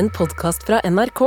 [0.00, 1.20] en podkast fra NRK.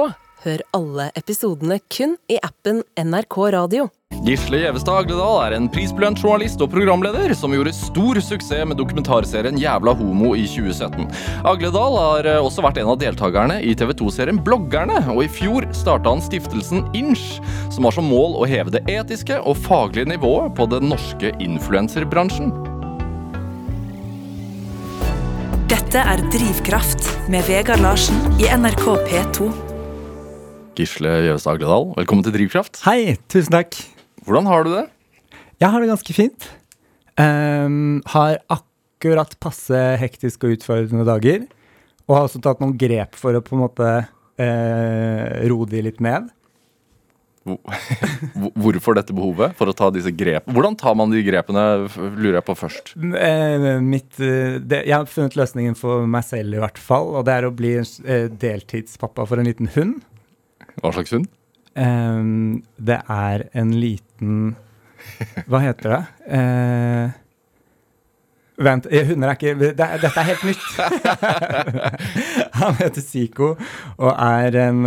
[0.43, 3.85] Hør alle episodene kun i appen NRK Radio.
[4.25, 9.59] Gisle Gjevestad Agledal er en prisbelønt journalist og programleder som gjorde stor suksess med dokumentarserien
[9.61, 11.05] Jævla homo i 2017.
[11.53, 15.69] Agledal har eh, også vært en av deltakerne i TV 2-serien Bloggerne, og i fjor
[15.77, 17.37] starta han stiftelsen Inch,
[17.69, 22.55] som har som mål å heve det etiske og faglige nivået på den norske influenserbransjen.
[25.93, 29.45] Dette er Drivkraft med Vegard Larsen i NRK P2.
[30.73, 32.79] Gisle Gjevestad Agledal, velkommen til Drivkraft.
[32.81, 33.77] Hei, tusen takk.
[34.25, 34.81] Hvordan har du det?
[35.61, 36.47] Jeg har det ganske fint.
[37.13, 41.45] Um, har akkurat passe hektiske og utfordrende dager.
[42.09, 46.01] Og har også tatt noen grep for å på en måte uh, roe de litt
[46.01, 46.33] ned.
[47.43, 47.59] Hvor-
[48.39, 50.45] hvor- Hvorfor dette behovet for å ta disse grep?
[50.47, 51.63] Hvordan tar man de grepene,
[52.15, 52.93] lurer jeg på først.
[52.95, 57.11] Eh, mitt, eh, det, jeg har funnet løsningen for meg selv, i hvert fall.
[57.19, 59.99] Og det er å bli eh, deltidspappa for en liten hund.
[60.81, 61.27] Hva slags hund?
[61.73, 64.55] Det er en liten
[65.49, 66.01] Hva heter det?
[66.37, 67.11] Eh,
[68.63, 70.65] vent, hunder er ikke det, er- Dette er helt nytt.
[72.61, 73.55] Han heter Zico
[73.97, 74.79] og er en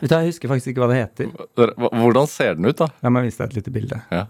[0.00, 1.30] Vet du, Jeg husker faktisk ikke hva det heter.
[1.78, 2.88] Hvordan ser den ut, da?
[3.04, 4.00] La meg vise deg et lite bilde.
[4.10, 4.26] Ja.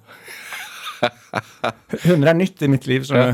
[2.05, 3.05] Hunder er nytt i mitt liv.
[3.11, 3.29] Å Ja.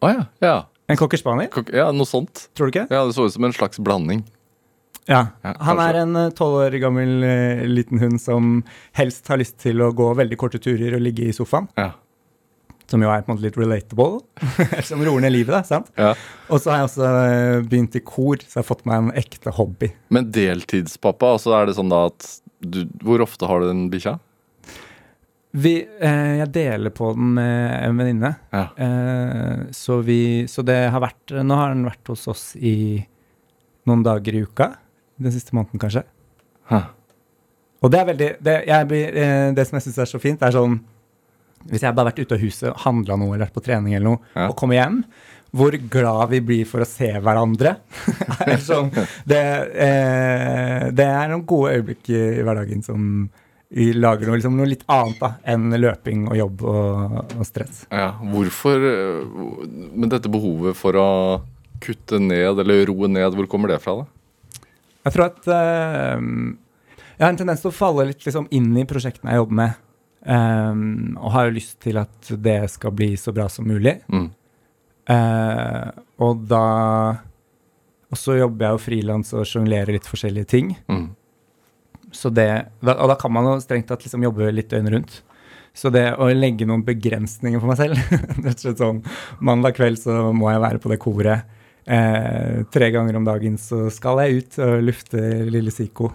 [0.00, 0.22] Oh, ja.
[0.40, 0.54] ja.
[0.88, 2.48] En cocker spaniel, Kok- Ja, noe sånt.
[2.56, 2.86] tror du ikke?
[2.90, 4.24] Ja, Det så ut som en slags blanding.
[5.06, 5.26] Ja.
[5.44, 8.62] Ja, Han er en tolv år gammel eh, liten hund som
[8.96, 11.68] helst har lyst til å gå veldig korte turer og ligge i sofaen.
[11.76, 11.92] Ja.
[12.90, 14.20] Som jo er på en måte litt relatable.
[14.88, 15.62] som roer ned livet, da.
[15.66, 15.92] sant?
[15.94, 16.14] ja.
[16.50, 19.12] Og så har jeg også eh, begynt i kor, så jeg har fått meg en
[19.20, 19.92] ekte hobby.
[20.10, 22.26] Men deltidspappa, altså er det sånn da at
[22.60, 24.18] du Hvor ofte har du den bikkja?
[25.50, 28.34] Vi, eh, jeg deler på den med en venninne.
[28.54, 28.66] Ja.
[28.78, 33.00] Eh, så, vi, så det har vært Nå har den vært hos oss i
[33.88, 34.72] noen dager i uka.
[35.20, 36.04] Den siste måneden, kanskje.
[36.70, 36.84] Hæ.
[37.80, 40.54] Og det er veldig Det, jeg, eh, det som jeg syns er så fint, er
[40.54, 40.78] sånn
[41.68, 44.06] Hvis jeg bare har vært ute av huset, handla noe eller vært på trening eller
[44.14, 44.46] noe, Ja.
[44.48, 45.02] og kommer hjem,
[45.52, 47.76] hvor glad vi blir for å se hverandre.
[48.46, 48.88] er sånn,
[49.28, 49.42] det,
[49.74, 53.28] eh, det er noen gode øyeblikk i, hverdagen som
[53.70, 57.84] vi lager noe, liksom, noe litt annet da, enn løping og jobb og, og stress.
[57.92, 59.60] Ja, Hvorfor øh,
[59.94, 61.08] Men dette behovet for å
[61.80, 64.00] kutte ned eller roe ned, hvor kommer det fra?
[64.00, 64.64] da?
[65.06, 66.24] Jeg tror at eh,
[67.20, 69.78] jeg har en tendens til å falle litt liksom, inn i prosjektene jeg jobber med.
[70.20, 73.96] Um, og har jo lyst til at det skal bli så bra som mulig.
[74.12, 74.28] Mm.
[75.10, 75.88] Uh,
[76.20, 76.66] og da
[78.10, 80.72] Og så jobber jeg jo frilans og sjonglerer litt forskjellige ting.
[80.90, 81.08] Mm.
[82.10, 82.48] Så det,
[82.82, 85.20] da, og da kan man jo strengt tatt liksom jobbe litt døgnet rundt.
[85.70, 88.00] Så det å legge noen begrensninger for meg selv
[88.44, 88.96] Rett og slett sånn
[89.46, 91.52] Mandag kveld så må jeg være på det koret.
[91.86, 96.10] Eh, tre ganger om dagen så skal jeg ut og lufte lille Siko.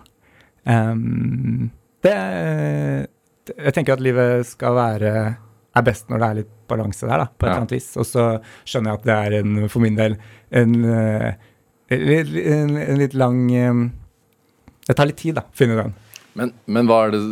[0.67, 1.71] Um,
[2.05, 2.19] det
[3.53, 5.11] Jeg tenker at livet skal være
[5.75, 7.51] er best når det er litt balanse der, da, på et Ja.
[7.51, 7.89] eller annet vis.
[7.99, 8.23] Og så
[8.63, 10.15] skjønner jeg at det er en, for min del
[10.55, 11.33] en, eh,
[11.91, 13.83] en, en, litt lang eh,
[14.87, 15.93] Det tar litt tid, da, å finne den.
[16.35, 17.23] Men, men hva er det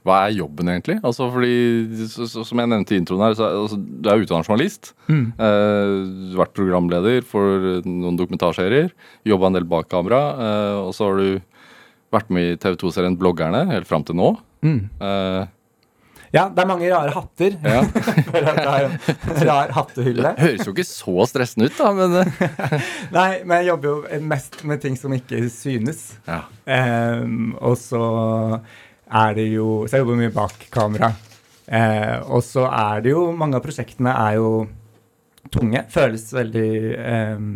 [0.00, 0.96] hva er jobben egentlig?
[1.04, 4.48] Altså fordi, så, så, Som jeg nevnte i introen her, så altså, du er utdannet
[4.48, 4.94] journalist.
[5.12, 5.26] Mm.
[5.36, 8.94] Eh, vært programleder for noen dokumentarserier.
[9.28, 10.20] Jobba en del bak kamera.
[10.40, 11.42] eh, og så har du
[12.16, 14.32] vært med i TV 2-serien Bloggerne helt fram til nå.
[14.64, 14.82] Mm.
[15.00, 15.46] Uh,
[16.30, 17.56] Ja, det er mange rare hatter.
[17.58, 17.80] ja.
[19.48, 20.30] Rar hattehylle.
[20.38, 22.76] Høres jo ikke så stressende ut, da, men eh,
[23.16, 26.04] Nei, men jeg jobber jo mest med ting som ikke synes.
[26.28, 26.44] ja.
[26.70, 28.02] Um, og så
[29.10, 31.10] er det jo Så jeg jobber mye bak kamera.
[31.66, 34.52] Uh, og så er det jo Mange av prosjektene er jo
[35.50, 35.82] tunge.
[35.90, 36.70] Føles veldig
[37.34, 37.48] um,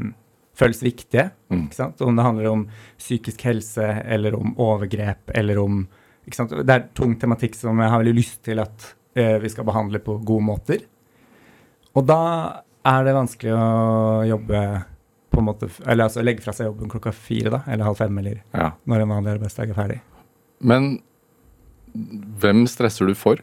[0.59, 1.29] Føles viktige.
[1.51, 1.69] Mm.
[1.69, 2.03] Ikke sant?
[2.03, 2.67] Om det handler om
[2.99, 5.85] psykisk helse, eller om overgrep, eller om?
[6.25, 10.01] Det er tung tematikk som jeg har veldig lyst til at eh, vi skal behandle
[10.03, 10.85] på gode måter.
[11.95, 12.21] Og da
[12.85, 13.69] er det vanskelig å
[14.29, 14.61] jobbe
[15.35, 17.63] på en måte Eller altså legge fra seg jobben klokka fire, da.
[17.67, 18.71] Eller halv fem, eller ja.
[18.87, 20.01] når en vanlig arbeidsdag er ferdig.
[20.65, 20.97] Men
[22.43, 23.41] hvem stresser du for?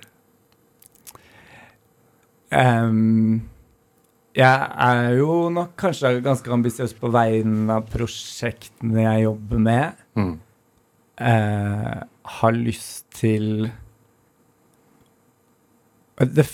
[2.51, 3.41] Um,
[4.35, 10.05] jeg er jo nok kanskje ganske ambisiøs på vegne av prosjektene jeg jobber med.
[10.19, 10.33] Mm.
[11.21, 11.97] Eh,
[12.39, 13.69] har lyst til
[16.21, 16.45] det,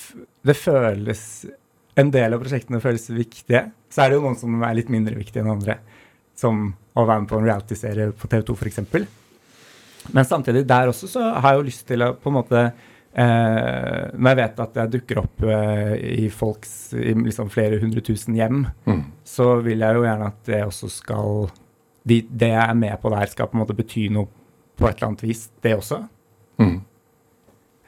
[0.48, 1.24] det føles
[1.98, 3.64] En del av prosjektene føles viktige.
[3.90, 5.80] Så er det jo noen som er litt mindre viktige enn andre.
[6.38, 6.60] Som
[6.94, 8.78] å være med på en reality-serie på TV2 f.eks.
[10.14, 14.04] Men samtidig, der også så har jeg jo lyst til å på en måte eh,
[14.14, 18.38] Når jeg vet at jeg dukker opp eh, i folks i liksom flere hundre tusen
[18.38, 19.02] hjem, Mm.
[19.28, 21.50] så vil jeg jo gjerne at det også skal
[22.08, 24.30] de, Det jeg er med på der, skal på en måte bety noe
[24.78, 26.02] på et eller annet vis, det også.
[26.62, 26.78] Mm.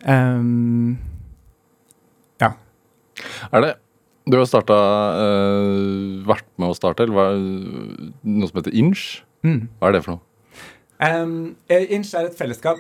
[0.08, 0.98] Um,
[2.42, 2.54] ja.
[3.52, 3.72] Er det
[4.30, 4.76] Du har starta
[6.30, 7.26] Vært med å starte, eller hva,
[8.30, 9.24] noe som heter Inch?
[9.44, 9.66] Mm.
[9.80, 10.26] Hva er det for noe?
[11.00, 12.80] Um, Inch er et fellesskap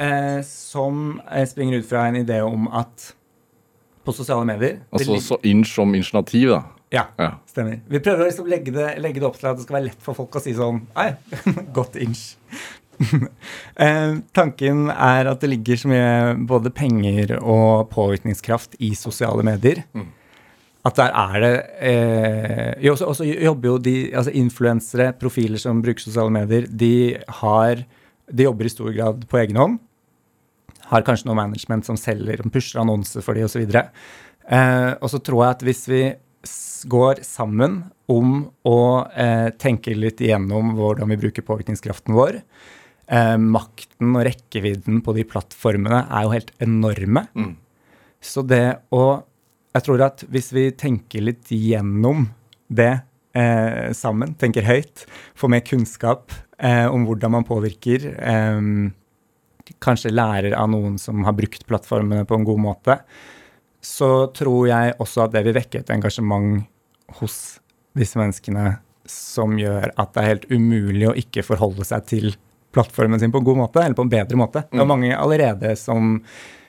[0.00, 3.10] uh, som eh, springer ut fra en idé om at
[4.08, 6.62] på sosiale medier Altså så Inch som initiativ, da.
[6.90, 7.34] Ja, Ja.
[7.46, 7.82] stemmer.
[7.92, 10.00] Vi prøver å liksom legge, det, legge det opp til at det skal være lett
[10.04, 11.10] for folk å si sånn Nei,
[11.76, 12.30] godt inch.
[13.84, 16.12] eh, tanken er at det ligger så mye
[16.50, 19.84] både penger og påvirkningskraft i sosiale medier.
[19.96, 20.08] Mm.
[20.86, 21.54] At der er det
[21.90, 27.18] eh, jo, også, også jobber jo de altså influensere, profiler som bruker sosiale medier, de
[27.40, 27.84] har
[28.28, 29.78] De jobber i stor grad på egen hånd.
[30.90, 33.62] Har kanskje noe management som selger, som pusher annonser for de osv.
[33.72, 36.02] Eh, og så tror jeg at hvis vi
[36.92, 38.80] går sammen om å
[39.16, 42.42] eh, tenke litt igjennom hvordan vi bruker påvirkningskraften vår
[43.10, 47.26] eh, Makten og rekkevidden på de plattformene er jo helt enorme.
[47.34, 47.56] Mm.
[48.20, 49.24] Så det å
[49.76, 52.24] Jeg tror at hvis vi tenker litt gjennom
[52.72, 53.02] det
[53.36, 55.04] eh, sammen, tenker høyt,
[55.38, 58.62] får mer kunnskap eh, om hvordan man påvirker, eh,
[59.84, 62.96] kanskje lærer av noen som har brukt plattformene på en god måte,
[63.84, 66.64] så tror jeg også at det vil vekke et engasjement
[67.20, 67.60] hos
[67.94, 68.78] disse menneskene
[69.08, 72.32] som gjør at det er helt umulig å ikke forholde seg til
[72.78, 74.62] plattformen sin på en god måte, eller på en bedre måte.
[74.70, 76.20] Det er mange allerede som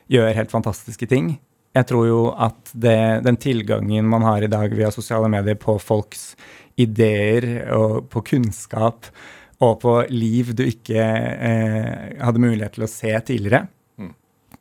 [0.10, 1.36] gjør helt fantastiske ting.
[1.78, 5.78] Jeg tror jo at det, den tilgangen man har i dag via sosiale medier på
[5.78, 6.32] folks
[6.82, 7.46] ideer
[7.76, 9.12] og på kunnskap
[9.60, 13.68] og på liv du ikke eh, hadde mulighet til å se tidligere,
[14.00, 14.14] Mm.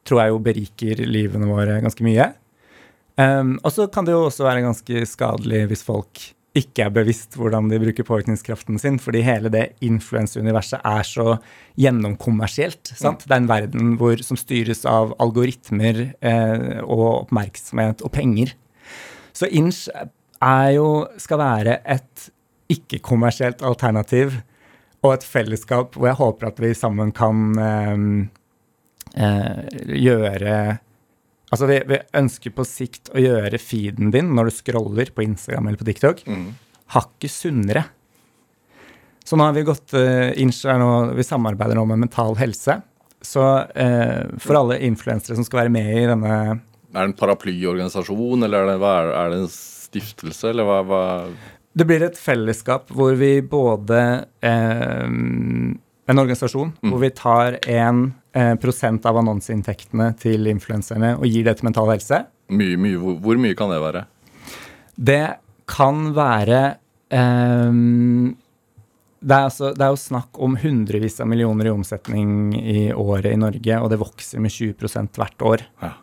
[0.03, 2.25] tror jeg jo beriker livene våre ganske mye.
[3.19, 6.25] Um, og så kan det jo også være ganske skadelig hvis folk
[6.59, 11.37] ikke er bevisst hvordan de bruker påvirkningskraften sin, fordi hele det influenseuniverset er så
[11.79, 12.93] gjennomkommersielt.
[12.99, 13.25] sant?
[13.27, 18.55] Det er en verden hvor, som styres av algoritmer eh, og oppmerksomhet og penger.
[19.37, 22.29] Så Inch er jo, skal være et
[22.73, 24.41] ikke-kommersielt alternativ
[25.05, 27.97] og et fellesskap hvor jeg håper at vi sammen kan eh,
[29.25, 29.65] eh,
[30.09, 30.59] gjøre
[31.49, 35.69] Altså, vi, vi ønsker på sikt å gjøre feeden din når du scroller på Instagram
[35.71, 36.51] eller på TikTok, Mm.
[36.93, 37.85] hakket sunnere.
[39.25, 40.33] Så nå har vi gått uh,
[40.79, 42.79] nå, Vi samarbeider nå med Mental Helse.
[43.21, 46.35] Så uh, for alle influensere som skal være med i denne
[46.95, 50.79] Er det en paraplyorganisasjon, eller er det, hva er, er det en stiftelse, eller hva,
[50.87, 51.01] hva
[51.77, 54.01] Det blir et fellesskap hvor vi både
[54.45, 56.93] uh, En organisasjon Mm.
[56.93, 58.15] hvor vi tar en
[58.63, 62.23] prosent av annonseinntektene til influenserne og gir det til Mental Helse.
[62.49, 64.05] Mye, mye, hvor, hvor mye kan det være?
[64.99, 65.25] Det
[65.69, 66.63] kan være
[67.13, 68.37] um,
[69.21, 73.33] det, er altså, det er jo snakk om hundrevis av millioner i omsetning i året
[73.33, 75.65] i Norge, og det vokser med 20% hvert år.
[75.83, 75.97] Ja.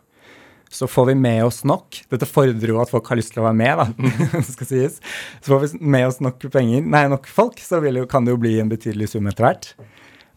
[0.76, 3.46] Så får vi med oss nok Dette fordrer jo at folk har lyst til å
[3.46, 4.40] være med, da.
[4.52, 4.98] skal sies.
[5.40, 8.34] Så får vi med oss nok penger, nei, nok folk, så vil jo, kan det
[8.34, 9.70] jo bli en betydelig sum etter hvert.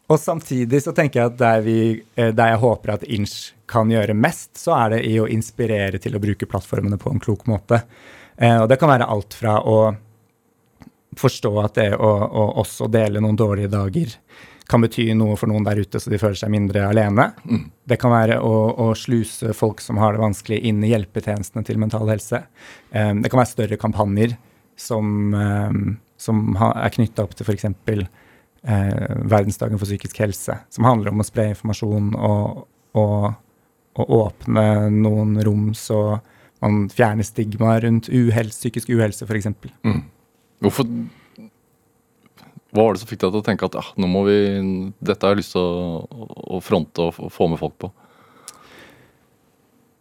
[0.09, 1.79] Og samtidig så tenker jeg at der, vi,
[2.17, 6.01] eh, der jeg håper at Inch kan gjøre mest, så er det i å inspirere
[6.01, 7.83] til å bruke plattformene på en klok måte.
[8.35, 9.79] Eh, og det kan være alt fra å
[11.19, 14.15] forstå at det å, å også dele noen dårlige dager
[14.69, 17.31] kan bety noe for noen der ute, så de føler seg mindre alene.
[17.89, 21.79] Det kan være å, å sluse folk som har det vanskelig, inn i hjelpetjenestene til
[21.81, 22.43] Mental Helse.
[22.93, 24.35] Eh, det kan være større kampanjer
[24.79, 25.33] som,
[26.15, 27.65] som er knytta opp til f.eks.
[28.59, 32.65] Eh, verdensdagen for psykisk helse, som handler om å spre informasjon og,
[32.99, 33.29] og,
[33.95, 36.17] og åpne noen rom så
[36.59, 39.47] man fjerner stigma rundt uhelse, psykisk uhelse, f.eks.
[39.87, 40.01] Mm.
[40.59, 40.89] Hvorfor
[42.75, 44.35] Hva var det som fikk deg til å tenke at ja, nå må vi,
[44.99, 46.27] dette har jeg lyst til å,
[46.59, 47.93] å fronte og f- få med folk på?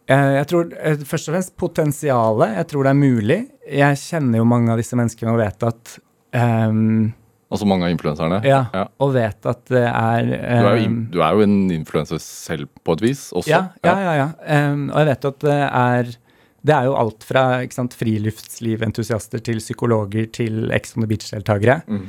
[0.09, 2.57] Eh, Jeg tror eh, først og fremst potensialet.
[2.59, 3.39] Jeg tror det er mulig.
[3.71, 5.95] Jeg kjenner jo mange av disse menneskene og vet at
[6.35, 7.11] ehm,
[7.49, 8.41] Altså mange av influenserne?
[8.45, 8.85] Ja, Ja.
[9.01, 12.93] og vet at det er Du er, jo, du er jo en influenser selv på
[12.93, 13.49] et vis også.
[13.49, 14.13] Ja, ja, ja.
[14.19, 14.29] ja.
[14.71, 16.17] Um, og jeg vet at det er
[16.59, 21.77] det er jo alt fra sant, friluftsliventusiaster til psykologer til Ex on the Beach-deltakere.
[21.87, 22.01] Mm.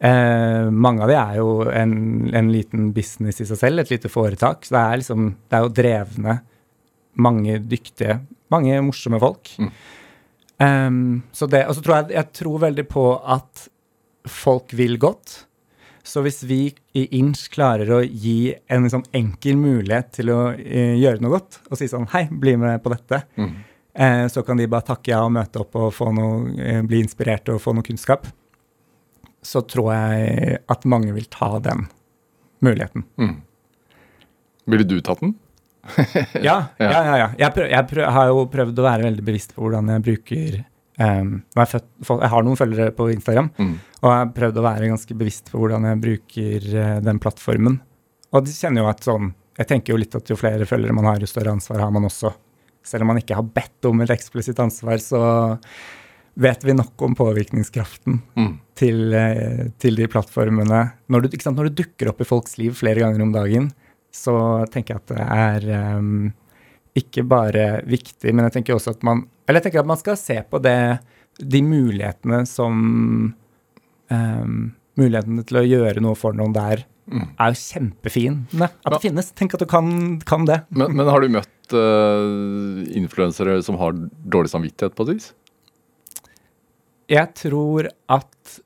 [0.00, 4.08] Eh, mange av de er jo en, en liten business i seg selv, et lite
[4.08, 4.64] foretak.
[4.64, 6.38] Så det er liksom Det er jo drevne,
[7.20, 8.20] mange dyktige,
[8.50, 9.52] mange morsomme folk.
[9.60, 9.70] Mm.
[10.60, 13.68] Um, så det, og så tror jeg, jeg tror veldig på at
[14.28, 15.44] folk vil godt.
[16.02, 20.96] Så hvis vi i Inch klarer å gi en sånn enkel mulighet til å eh,
[20.98, 23.52] gjøre noe godt, og si sånn hei, bli med på dette, Mm.
[23.94, 27.02] eh, så kan de bare takke ja og møte opp og få noe, eh, bli
[27.04, 28.26] inspirert og få noe kunnskap,
[29.42, 31.86] så tror jeg at mange vil ta den
[32.64, 33.04] muligheten.
[33.20, 33.36] Mm.
[34.66, 35.34] Ville du tatt den?
[36.44, 37.14] Ja, ja, ja.
[37.16, 37.28] ja.
[37.38, 40.58] Jeg, prøv, jeg prøv, har jo prøvd å være veldig bevisst på hvordan jeg bruker
[41.00, 43.74] um, jeg, født, jeg har noen følgere på Instagram, Mm.
[44.02, 47.80] og jeg har prøvd å være ganske bevisst på hvordan jeg bruker uh, den plattformen.
[48.32, 51.04] Og de kjenner jo at sånn Jeg tenker jo litt at jo flere følgere man
[51.04, 52.30] har, jo større ansvar har man også.
[52.86, 55.20] Selv om man ikke har bedt om et eksplisitt ansvar, så
[56.40, 58.54] vet vi nok om påvirkningskraften Mm.
[58.78, 60.92] til, uh, til de plattformene.
[61.10, 63.72] Når du, sant, når du dukker opp i folks liv flere ganger om dagen,
[64.14, 65.26] så tenker jeg at det
[65.74, 66.32] er um,
[66.96, 70.16] ikke bare viktig, men jeg tenker også at man Eller jeg tenker at man skal
[70.20, 70.76] se på det,
[71.42, 72.78] de mulighetene som
[74.14, 74.60] um,
[75.00, 77.24] Mulighetene til å gjøre noe for noen der Mm.
[77.42, 78.44] er jo kjempefine.
[78.62, 78.90] At Ja.
[78.92, 79.32] det finnes.
[79.34, 80.60] Tenk at du kan, kan det.
[80.70, 83.96] Men, men har du møtt uh, influensere som har
[84.30, 85.26] dårlig samvittighet på et vis?
[87.10, 88.60] Jeg tror at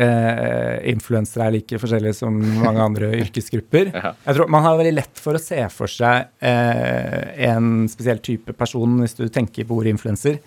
[0.00, 3.90] eh, influensere er like forskjellige som mange andre yrkesgrupper.
[3.94, 8.56] Jeg tror Man har veldig lett for å se for seg eh, en spesiell type
[8.58, 10.40] person hvis du tenker på ordet influenser.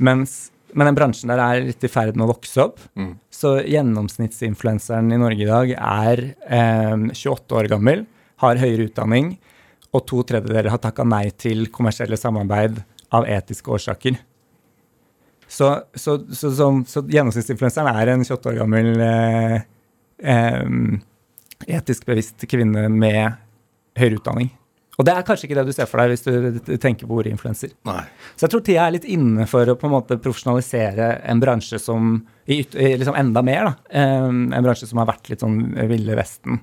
[0.00, 2.80] Mens, men den bransjen der er litt i ferd med å vokse opp.
[2.98, 3.12] Mm.
[3.40, 8.06] Så gjennomsnittsinfluenseren i Norge i dag er eh, 28 år gammel,
[8.40, 9.34] har høyere utdanning,
[9.90, 12.78] og to tredjedeler har takka nei til kommersielle samarbeid
[13.16, 14.18] av etiske årsaker.
[15.50, 19.56] Så, så, så, så, så gjennomsnittsinfluenseren er en 28 år gammel eh,
[20.22, 20.64] eh,
[21.80, 23.34] etisk bevisst kvinne med
[23.98, 24.52] høyere utdanning.
[25.00, 27.32] Og det er kanskje ikke det du ser for deg hvis du tenker på ordet
[27.32, 27.72] influenser.
[28.36, 31.80] Så jeg tror tida er litt inne for å på en måte profesjonalisere en bransje
[31.80, 34.02] som i, liksom enda mer, da.
[34.02, 35.56] Em, en bransje som har vært litt sånn
[35.88, 36.60] Ville Vesten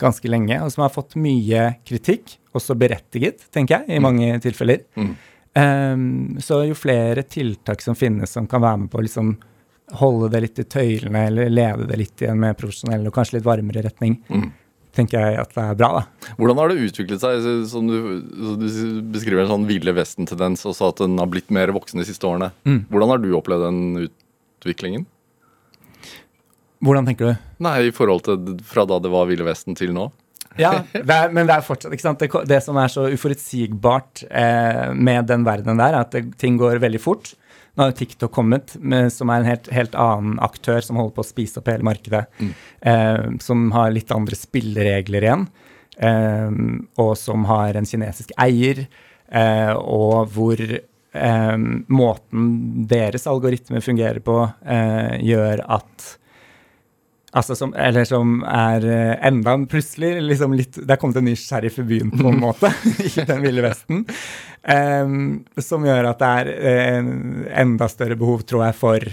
[0.00, 4.82] ganske lenge, og som har fått mye kritikk, også berettiget, tenker jeg, i mange tilfeller.
[4.98, 5.12] Mm.
[5.54, 9.36] Em, så jo flere tiltak som finnes som kan være med på å liksom
[10.00, 13.36] holde det litt i tøylene, eller leve det litt i en mer profesjonell og kanskje
[13.38, 14.50] litt varmere retning, Mm.
[14.96, 16.32] tenker jeg at det er bra, da.
[16.38, 17.66] Hvordan har det utviklet seg?
[17.68, 17.98] Som du,
[18.34, 21.98] som du beskriver en sånn Ville Vesten-tendens, og sa at den har blitt mer voksen
[22.00, 22.50] de siste årene.
[22.64, 22.86] Mm.
[22.90, 25.06] Hvordan har du opplevd den utviklingen?
[26.84, 27.38] Hvordan tenker du?
[27.64, 30.10] Nei, i forhold til fra da det var Ville Vesten til nå?
[30.60, 32.20] Ja, det er, men det er fortsatt ikke sant?
[32.22, 36.58] Det, det som er så uforutsigbart eh, med den verdenen der, er at det, ting
[36.60, 37.32] går veldig fort.
[37.74, 41.16] Nå har jo TikTok kommet, med, som er en helt, helt annen aktør som holder
[41.16, 42.22] på å spise opp hele markedet.
[42.86, 45.46] Eh, som har litt andre spilleregler igjen.
[45.98, 46.60] Eh,
[47.02, 48.84] og som har en kinesisk eier.
[49.26, 51.56] Eh, og hvor eh,
[51.90, 52.50] måten
[52.90, 56.12] deres algoritmer fungerer på, eh, gjør at
[57.34, 61.34] Altså som, eller som er eh, enda plutselig liksom litt Det er kommet en ny
[61.38, 62.70] sheriff i byen, på en måte,
[63.08, 64.04] i den ville vesten.
[64.64, 65.16] Um,
[65.60, 66.52] som gjør at det er
[67.00, 67.10] en
[67.64, 69.08] enda større behov, tror jeg, for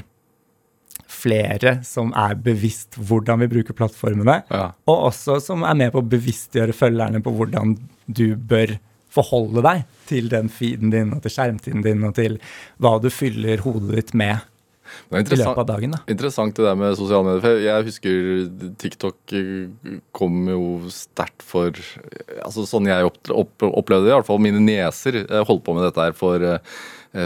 [1.11, 4.71] flere som er bevisst hvordan vi bruker plattformene, Ja.
[4.89, 7.75] og også som er med på å bevisstgjøre følgerne på hvordan
[8.07, 8.77] du bør
[9.11, 12.37] forholde deg til den feeden din og til skjermtiden din og til
[12.79, 14.39] hva du fyller hodet ditt med
[15.11, 15.95] i løpet av dagen.
[15.95, 15.99] da.
[16.11, 17.43] interessant det der med sosiale medier.
[17.43, 21.75] For jeg husker TikTok eh, kom jo sterkt for
[22.41, 25.75] altså Sånn jeg opp, opp, opplevde det, i hvert fall mine nieser eh, holdt på
[25.77, 26.81] med dette her for eh,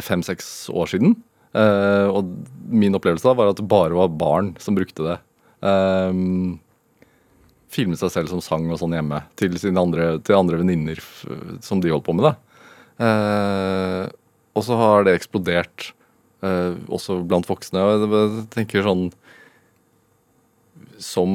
[0.05, 1.17] fem-seks år siden.
[1.55, 2.33] Eh, og
[2.67, 5.19] min opplevelse da var at det bare var barn som brukte det.
[5.65, 6.57] Um,
[7.71, 10.99] filmet seg selv som sang og sånn hjemme til sine andre, til andre venninner
[11.63, 12.29] som de holdt på med.
[12.29, 12.35] det.
[13.05, 14.03] Eh,
[14.55, 15.91] og så har det eksplodert
[16.45, 17.81] eh, også blant voksne.
[17.81, 19.07] Jeg tenker sånn
[21.01, 21.31] Som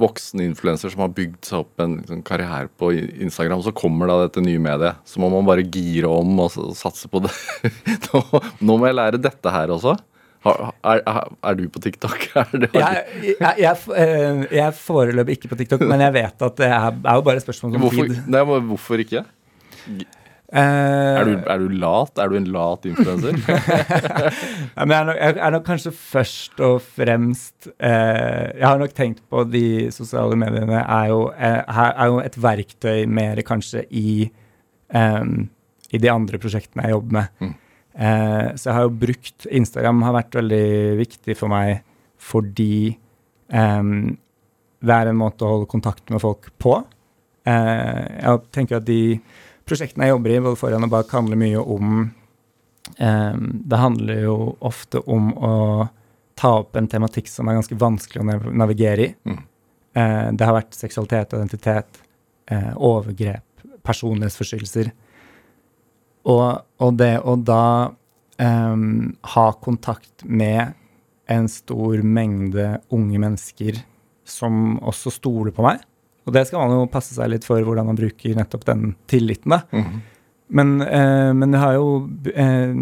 [0.00, 4.24] voksen influenser som har bygd seg opp en sånn karriere på Instagram, så kommer da
[4.24, 4.98] dette nye mediet.
[5.06, 7.34] Så må man bare gire om og, og satse på det.
[8.08, 8.22] nå,
[8.58, 9.94] nå må jeg lære dette her også.
[10.42, 12.24] Har, er, er, er du på TikTok?
[12.40, 13.04] Er det, Jeg,
[13.38, 16.88] jeg, jeg, eh, jeg er foreløpig ikke på TikTok, men jeg vet at det er,
[16.90, 18.26] jo bare et spørsmål om hvorfor, tid.
[18.26, 19.22] nei, hvorfor ikke?
[20.52, 22.18] Eh, Er du, er du lat?
[22.20, 23.38] Er du en lat influenser?
[23.48, 29.88] jeg, jeg er nok kanskje først og fremst eh, Jeg har nok tenkt på de
[29.96, 34.26] sosiale mediene er jo, eh, er jo et verktøy mer kanskje i,
[34.92, 35.46] em,
[35.88, 37.32] i de andre prosjektene jeg jobber med.
[37.40, 37.54] Mm.
[37.92, 40.66] Eh, så jeg har jo brukt Instagram har vært veldig
[41.00, 41.80] viktig for meg
[42.22, 42.92] fordi
[43.52, 43.94] em,
[44.84, 46.76] det er en måte å holde kontakt med folk på.
[47.48, 49.00] Eh, jeg tenker at de
[49.72, 51.94] prosjektene jeg jobber i, både foran og bak, handler mye om
[52.98, 55.54] em, Det handler jo ofte om å
[56.38, 59.14] ta opp en tematikk som er ganske vanskelig å navigere i.
[59.28, 59.40] Mm.
[59.92, 62.00] Eh, det har vært seksualitet, identitet,
[62.50, 63.44] eh, overgrep,
[63.84, 64.92] personlighetsforstyrrelser.
[66.32, 66.46] Og,
[66.82, 67.64] og det å da
[68.40, 68.84] eh,
[69.34, 70.74] ha kontakt med
[71.30, 73.82] en stor mengde unge mennesker
[74.28, 75.82] som også stoler på meg,
[76.26, 79.56] og det skal man jo passe seg litt for hvordan man bruker nettopp den tilliten,
[79.56, 79.62] da.
[79.72, 80.00] Mhm.
[80.52, 81.86] Men, eh, men jeg har jo
[82.28, 82.74] eh,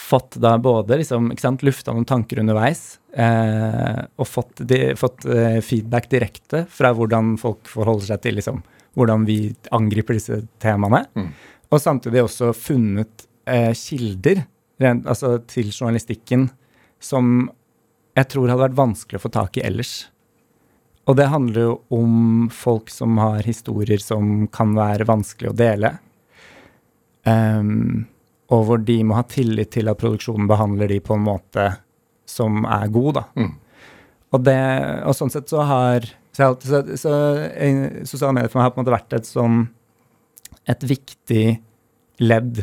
[0.00, 5.26] fått da både liksom, ikke sant, lufta noen tanker underveis, eh, og fått, de, fått
[5.28, 8.62] eh, feedback direkte fra hvordan folk forholder seg til liksom,
[8.98, 9.38] hvordan vi
[9.76, 11.04] angriper disse temaene.
[11.18, 11.28] Mm.
[11.68, 14.46] Og samtidig også funnet eh, kilder
[14.80, 16.48] rent, altså, til journalistikken
[16.98, 17.50] som
[18.18, 20.08] jeg tror hadde vært vanskelig å få tak i ellers.
[21.08, 25.94] Og det handler jo om folk som har historier som kan være vanskelig å dele.
[27.24, 28.04] Um,
[28.52, 31.66] og hvor de må ha tillit til at produksjonen behandler de på en måte
[32.28, 33.24] som er god, da.
[33.40, 33.52] Mm.
[34.28, 34.60] Og, det,
[35.08, 36.04] og sånn sett så har
[36.36, 37.12] Så, så, så
[38.06, 39.62] sosiale medier for meg har på en måte vært et sånn
[40.68, 41.44] Et viktig
[42.20, 42.60] ledd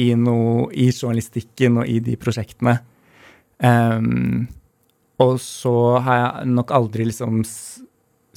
[0.00, 2.78] i noe I journalistikken og i de prosjektene.
[3.60, 4.46] Ehm,
[5.18, 7.42] og så har jeg nok aldri liksom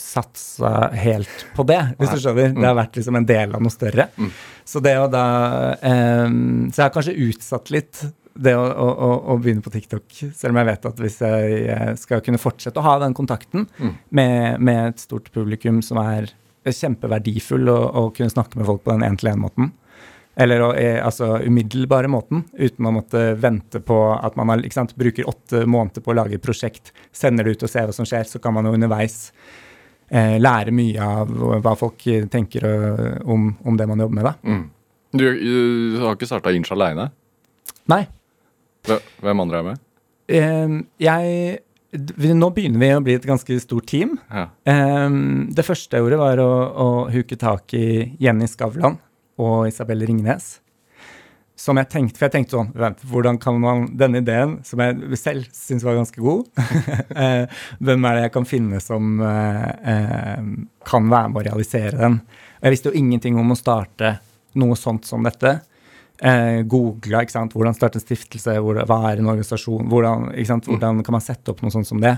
[0.01, 2.55] satsa helt på det, hvis du skjønner.
[2.57, 4.07] Det har vært liksom en del av noe større.
[4.17, 4.31] Mm.
[4.65, 5.25] Så det å da
[5.77, 8.01] ehm, Så jeg har kanskje utsatt litt
[8.41, 11.89] det å, å, å, begynne på TikTok, selv om jeg vet at hvis jeg eh,
[11.99, 13.91] skal kunne fortsette å ha den kontakten Mm.
[14.09, 16.31] med, med et stort publikum som er
[16.65, 19.71] kjempeverdifull, og, og kunne snakke med folk på den én-til-én-måten,
[20.41, 25.27] eller eh, altså umiddelbare måten, uten å måtte vente på at man har, sant, bruker
[25.29, 28.25] åtte måneder på å lage et prosjekt, sender det ut og ser hva som skjer,
[28.29, 29.17] så kan man jo underveis
[30.09, 31.33] eh, lære mye av
[31.63, 34.29] hva folk tenker eh, om, om det man jobber med.
[34.29, 34.35] Da.
[34.47, 34.63] Mm.
[35.11, 37.09] Du, du har ikke starta Inch aleine?
[37.91, 38.05] Nei,
[39.21, 39.81] Hvem andre er med?
[40.31, 41.59] eh, jeg
[41.91, 44.13] Nå begynner vi å bli et ganske stort team.
[44.31, 44.45] Ja.
[44.63, 48.95] Um, det første jeg gjorde, var å, å huke tak i Jenny Skavlan
[49.39, 50.57] og Isabel Ringnes.
[51.61, 55.19] Som jeg tenkte, For jeg tenkte sånn Vent, hvordan kan man Denne ideen, som jeg
[55.19, 56.47] selv syns var ganske god
[57.23, 57.43] eh,
[57.77, 60.47] Hvem er det jeg kan finne som eh, eh,
[60.87, 62.17] kan være med å realisere den?
[62.63, 64.15] Jeg visste jo ingenting om å starte
[64.57, 65.59] noe sånt som dette.
[66.21, 70.51] Eh, Googla ikke sant, hvordan starte en stiftelse, hvor, hva er en organisasjon, hvordan, ikke
[70.51, 72.13] sant, hvordan kan man sette opp noe sånt som det.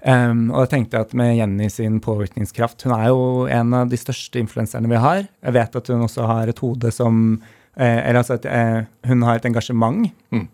[0.00, 3.90] Um, og da tenkte jeg at med Jenny sin påvirkningskraft Hun er jo en av
[3.90, 5.26] de største influenserne vi har.
[5.44, 7.18] Jeg vet at hun også har et hode som
[7.76, 10.08] eh, Eller altså at eh, hun har et engasjement.
[10.32, 10.46] Mm.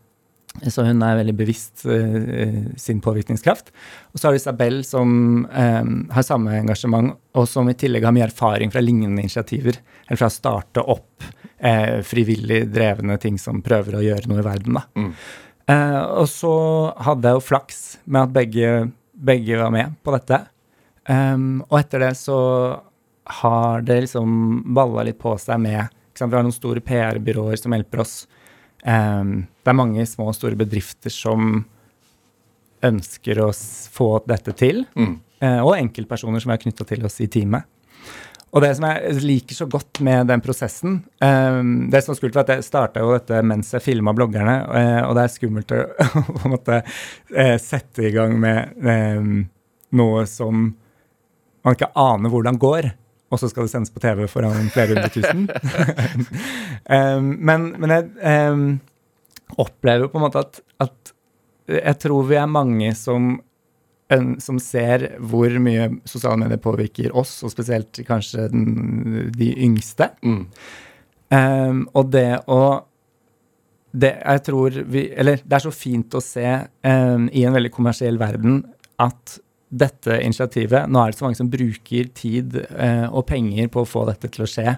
[0.65, 3.73] Så hun er veldig bevisst uh, sin påvirkningskraft.
[4.13, 5.11] Og så har du Isabel som
[5.45, 9.81] um, har samme engasjement, og som i tillegg har mye erfaring fra lignende initiativer.
[10.07, 14.47] Eller fra å starte opp uh, frivillig drevne ting som prøver å gjøre noe i
[14.47, 14.81] verden.
[14.81, 14.87] Da.
[14.97, 15.13] Mm.
[15.67, 16.57] Uh, og så
[17.09, 18.75] hadde jeg jo flaks med at begge,
[19.13, 20.45] begge var med på dette.
[21.07, 22.39] Um, og etter det så
[23.43, 25.93] har det liksom balla litt på seg med?
[26.17, 28.15] Vi har noen store PR-byråer som hjelper oss.
[28.87, 31.65] Det er mange små og store bedrifter som
[32.87, 33.49] ønsker å
[33.93, 34.85] få dette til.
[34.95, 35.17] Mm.
[35.43, 37.67] Eh, og enkeltpersoner som er knytta til oss i teamet.
[38.55, 42.37] Og det som jeg liker så godt med den prosessen um, Det som er skummelt,
[42.39, 45.75] var at jeg starta jo dette mens jeg filma bloggerne, eh, og det er skummelt
[45.75, 45.81] å
[46.39, 46.79] på en måte
[47.61, 49.43] sette i gang med um,
[49.99, 50.71] noe som
[51.67, 52.89] man ikke aner hvordan går,
[53.31, 55.49] og så skal det sendes på TV foran flere hundre tusen.
[57.49, 58.67] Men, men jeg um,
[59.59, 61.11] opplever på en måte at, at
[61.67, 63.41] jeg tror vi er mange som
[64.39, 70.13] som ser hvor mye sosiale medier påvirker oss, og spesielt kanskje den, de yngste.
[70.23, 70.45] Mm.
[71.35, 72.61] Um, og det å
[73.91, 78.19] det, Jeg tror vi Eller det er så fint å se i en veldig kommersiell
[78.21, 78.61] verden
[79.03, 83.83] at dette initiativet Nå er det så mange som bruker tid eh, og penger på
[83.83, 84.77] å få dette til å skje.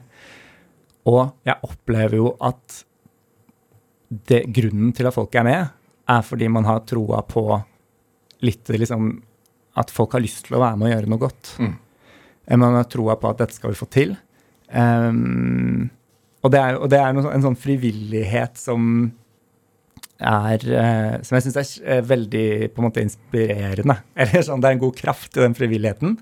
[1.09, 2.83] Og jeg opplever jo at
[4.09, 5.75] det, grunnen til at folk er med,
[6.09, 7.45] er fordi man har troa på
[8.47, 9.11] litt liksom
[9.79, 11.51] At folk har lyst til å være med og gjøre noe godt.
[11.63, 11.75] Mm.
[12.49, 14.17] Eh, Man har troa på at dette skal vi få til.
[14.73, 15.89] Um,
[16.43, 19.13] og det er, og det er noe, en sånn frivillighet som
[20.19, 24.01] er eh, Som jeg syns er eh, veldig på en måte inspirerende.
[24.21, 26.17] Eller sånn, Det er en god kraft i den frivilligheten.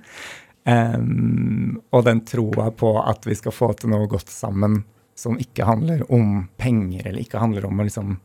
[0.67, 4.81] Um, og den troa på at vi skal få til noe godt sammen
[5.17, 8.17] som ikke handler om penger, eller ikke handler om å liksom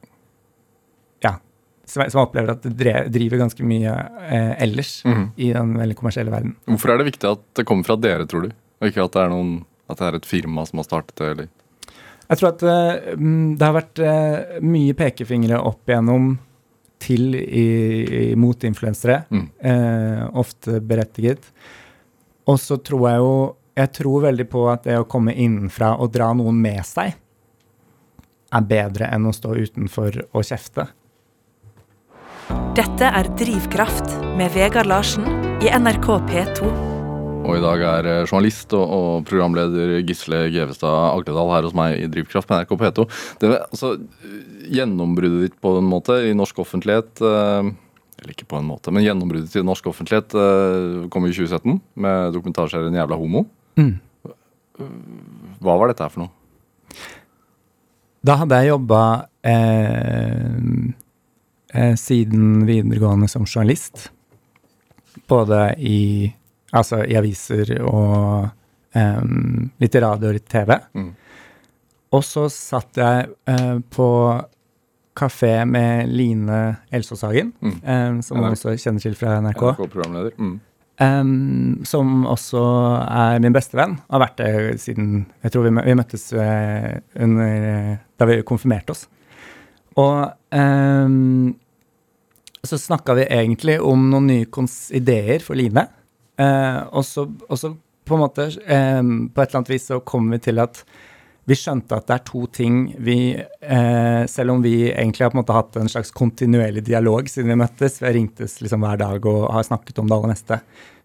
[1.22, 1.38] Ja.
[1.86, 3.94] Som jeg, som jeg opplever at det driver ganske mye
[4.26, 5.24] eh, ellers mm.
[5.38, 6.56] i den veldig kommersielle verden.
[6.66, 8.54] Hvorfor er det viktig at det kommer fra dere, tror du?
[8.82, 9.56] Og ikke at det er, noen,
[9.92, 11.32] at det er et firma som har startet det?
[11.36, 11.50] eller?
[12.32, 16.30] Jeg tror at eh, mm, det har vært eh, mye pekefingre opp igjennom
[17.02, 17.66] til i,
[18.06, 19.48] i, mot influensere, Mm.
[19.68, 21.48] eh, ofte berettiget.
[22.48, 23.34] Og så tror jeg jo
[23.76, 27.14] Jeg tror veldig på at det å komme innenfra og dra noen med seg,
[28.52, 30.90] er bedre enn å stå utenfor og kjefte.
[32.76, 35.24] Dette er Drivkraft med Vegard Larsen
[35.64, 36.91] i NRK P2.
[37.42, 41.98] Og i dag er eh, journalist og, og programleder Gisle Gevestad Agledal her hos meg
[41.98, 43.06] i Drivkraft på NRK P2.
[43.42, 43.96] Det, altså,
[44.72, 47.72] gjennombruddet ditt på en måte i norsk offentlighet eh,
[48.22, 52.38] Eller ikke på en måte, men gjennombruddet til norsk offentlighet eh, kom i 2017 med
[52.38, 53.48] dokumentarserien 'Jævla homo'.
[53.82, 53.98] Mm.
[55.62, 56.36] Hva var dette her for noe?
[58.22, 59.02] Da hadde jeg jobba
[59.42, 60.58] eh,
[61.74, 64.12] eh, siden videregående som journalist.
[65.30, 66.30] Både i,
[66.72, 68.48] altså i aviser og
[68.96, 70.74] um, litt radio og litt TV.
[70.96, 71.12] Mm.
[72.12, 74.08] Og så satt jeg uh, på
[75.16, 76.60] kafé med Line
[76.92, 77.78] Elsåshagen, Mm.
[77.84, 79.64] um, som man også kjenner til fra NRK.
[79.76, 80.36] NRK-programleder.
[80.40, 80.60] Mm.
[81.02, 82.62] Um, som også
[83.10, 83.98] er min bestevenn.
[84.12, 88.94] Har vært det siden Jeg tror vi, vi møttes uh, under, eh, da vi konfirmerte
[88.94, 89.08] oss.
[89.98, 91.56] Og um,
[92.64, 95.88] så snakka vi egentlig om noen nye ideer for Line.
[96.40, 97.26] Eh, og, så,
[98.08, 100.80] på en måte eh, På et eller annet vis så kom vi til at
[101.50, 105.38] vi skjønte at det er to ting vi eh, Selv om vi egentlig har på
[105.40, 109.02] en måte hatt en slags kontinuerlig dialog siden vi møttes, vi har ringtes liksom hver
[109.02, 110.62] dag og har snakket om det aller neste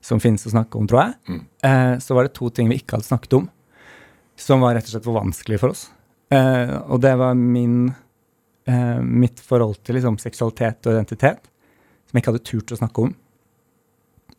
[0.07, 1.41] som finnes å snakke om, tror jeg, Mm.
[1.67, 3.49] eh, så var det to ting vi ikke hadde snakket om,
[4.39, 5.89] som var rett og slett for vanskelig for oss.
[6.31, 7.89] Eh, og det var min
[8.69, 11.49] eh, mitt forhold til liksom, seksualitet og identitet,
[12.07, 13.17] som jeg ikke hadde turt å snakke om.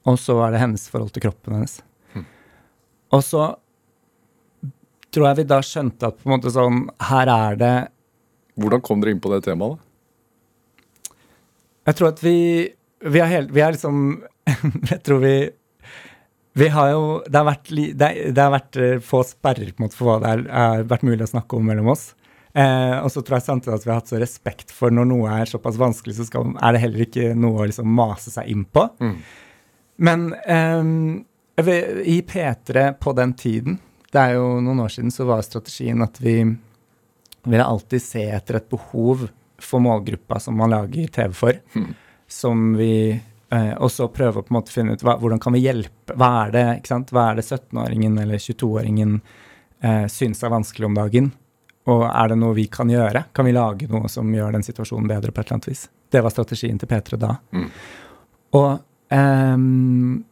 [0.07, 1.77] Og så var det hennes forhold til kroppen hennes.
[2.15, 2.25] Mm.
[3.17, 3.43] Og så
[5.11, 7.73] tror jeg vi da skjønte at på en måte sånn Her er det
[8.59, 9.77] Hvordan kom dere inn på det temaet?
[9.77, 11.13] da?
[11.87, 12.33] Jeg tror at vi
[13.13, 14.01] Vi er, helt, vi er liksom
[14.91, 15.33] Jeg tror vi
[16.59, 19.81] Vi har jo Det har vært, det, er- det har vært eh, få sperrer på
[19.83, 22.07] en måte for hva det er, er vært mulig å snakke om mellom oss.
[22.57, 25.29] Eh, og så tror jeg samtidig at vi har hatt så respekt for når noe
[25.37, 28.63] er såpass vanskelig, så skal, er det heller ikke noe å liksom mase seg inn
[28.73, 28.87] på.
[29.03, 29.13] Mm.
[29.97, 31.25] Men ehm,
[32.05, 33.79] i P3 på den tiden,
[34.11, 36.39] det er jo noen år siden, så var strategien at vi
[37.47, 41.89] ville alltid se etter et behov for målgruppa som man lager TV for, mm.
[42.27, 42.91] som vi
[43.49, 46.13] eh, Og så prøve å på en måte finne ut hva, hvordan kan vi hjelpe
[46.19, 47.13] Hva er det ikke sant?
[47.15, 49.19] Hva er det 17-åringen eller 22-åringen
[49.81, 51.31] eh, syns er vanskelig om dagen?
[51.87, 53.29] Og er det noe vi kan gjøre?
[53.33, 55.85] Kan vi lage noe som gjør den situasjonen bedre på et eller annet vis?
[56.11, 57.37] Det var strategien til P3 da.
[57.55, 57.69] Mm.
[58.59, 58.69] Og,
[59.13, 60.25] ehm,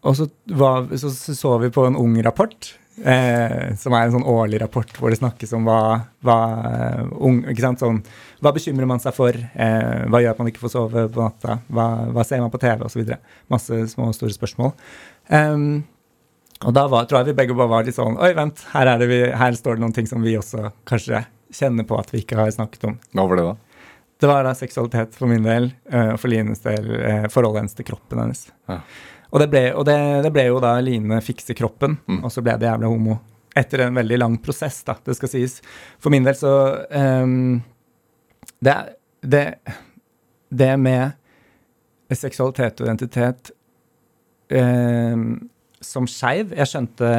[0.00, 2.70] og så, var, så så vi på en ung rapport,
[3.04, 5.80] eh, som er en sånn årlig rapport hvor det snakkes om hva,
[6.24, 6.38] hva,
[6.70, 7.82] eh, ung, ikke sant?
[7.84, 8.00] Sånn,
[8.40, 11.60] hva bekymrer man seg for, eh, hva gjør at man ikke får sove på natta,
[11.68, 13.14] hva, hva ser man på TV osv.
[13.52, 14.72] Masse små og store spørsmål.
[15.28, 15.82] Um,
[16.60, 19.04] og da var, tror jeg vi begge bare var litt sånn Oi, vent, her, er
[19.08, 21.22] vi, her står det noen ting som vi også kanskje
[21.56, 22.98] kjenner på at vi ikke har snakket om.
[23.16, 23.69] Hva var det, da?
[24.20, 27.74] Det var da seksualitet for min del, eh, og for Lines del eh, forholdet hennes
[27.78, 28.42] til kroppen hennes.
[28.68, 28.80] Ja.
[29.30, 32.24] Og, det ble, og det, det ble jo da Line fikse kroppen, Mm.
[32.26, 33.18] og så ble det jævla homo.
[33.56, 35.56] Etter en veldig lang prosess, da, det skal sies.
[35.98, 36.50] For min del så
[36.90, 37.62] um,
[38.62, 38.74] det,
[39.22, 39.44] det,
[40.54, 41.16] det med
[42.14, 43.50] seksualitet og identitet
[44.50, 45.48] um,
[45.80, 47.10] som skeiv Jeg skjønte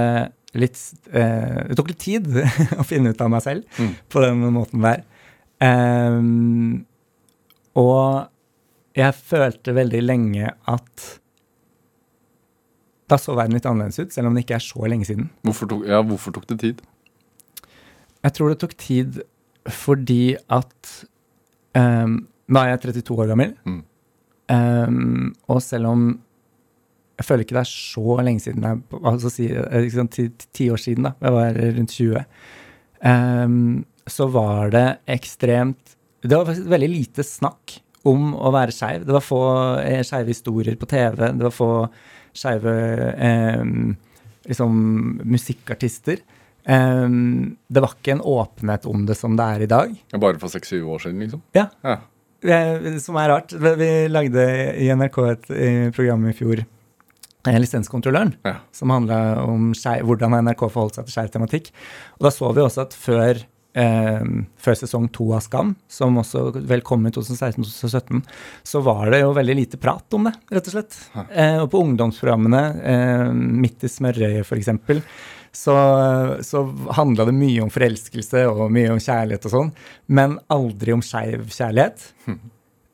[0.60, 0.76] litt
[1.16, 2.28] uh, Det tok litt tid
[2.82, 3.94] å finne ut av meg selv Mm.
[4.12, 5.04] på den måten der.
[5.64, 6.84] Ehm,
[7.80, 8.28] og
[8.98, 11.04] jeg følte veldig lenge at
[13.12, 15.30] da så verden litt annerledes ut, selv om det ikke er så lenge siden.
[15.48, 16.82] Hvorfor tok, ja, hvorfor tok det tid?
[18.24, 19.22] Jeg tror det tok tid
[19.72, 20.92] fordi at
[21.78, 23.84] um, Nå er jeg 32 år gammel, Mm.
[24.52, 26.02] um, og selv om
[27.16, 30.82] jeg føler ikke det er så lenge siden, jeg, altså si, liksom, ti, ti år
[30.82, 32.24] siden, da, jeg var rundt 20,
[33.06, 39.06] um, så var det ekstremt Det var faktisk veldig lite snakk om å være skeiv.
[39.06, 39.42] Det var få
[39.82, 41.70] eh, skeive historier på TV, det var få
[42.34, 42.74] skeive
[43.18, 43.64] eh,
[44.50, 44.78] liksom,
[45.26, 46.22] musikkartister.
[46.70, 49.94] Ehm, det var ikke en åpenhet om det som det er i dag.
[50.14, 51.42] Ja, Bare for seks-syv år siden, liksom?
[51.58, 51.68] Ja.
[51.86, 51.98] Ja.
[52.42, 53.54] Eh, Som er rart.
[53.54, 54.46] Vi lagde
[54.82, 56.64] i NRK et eh, program i fjor,
[57.48, 58.56] eh, Lisenskontrolløren, Ja.
[58.72, 61.72] som handla om skei- hvordan NRK forholdt seg til skeiv tematikk.
[62.20, 63.44] Og da så vi også at før,
[63.78, 64.24] eh,
[64.62, 68.22] før sesong to av Skam, som også vel kom i 2016-2017,
[68.64, 70.98] så var det jo veldig lite prat om det, rett og slett.
[71.28, 74.74] Eh, og på ungdomsprogrammene, eh, Midt i smørøyet f.eks.,
[75.52, 75.76] så,
[76.48, 76.62] så
[76.96, 79.72] handla det mye om forelskelse og mye om kjærlighet og sånn,
[80.16, 82.06] men aldri om skeiv kjærlighet.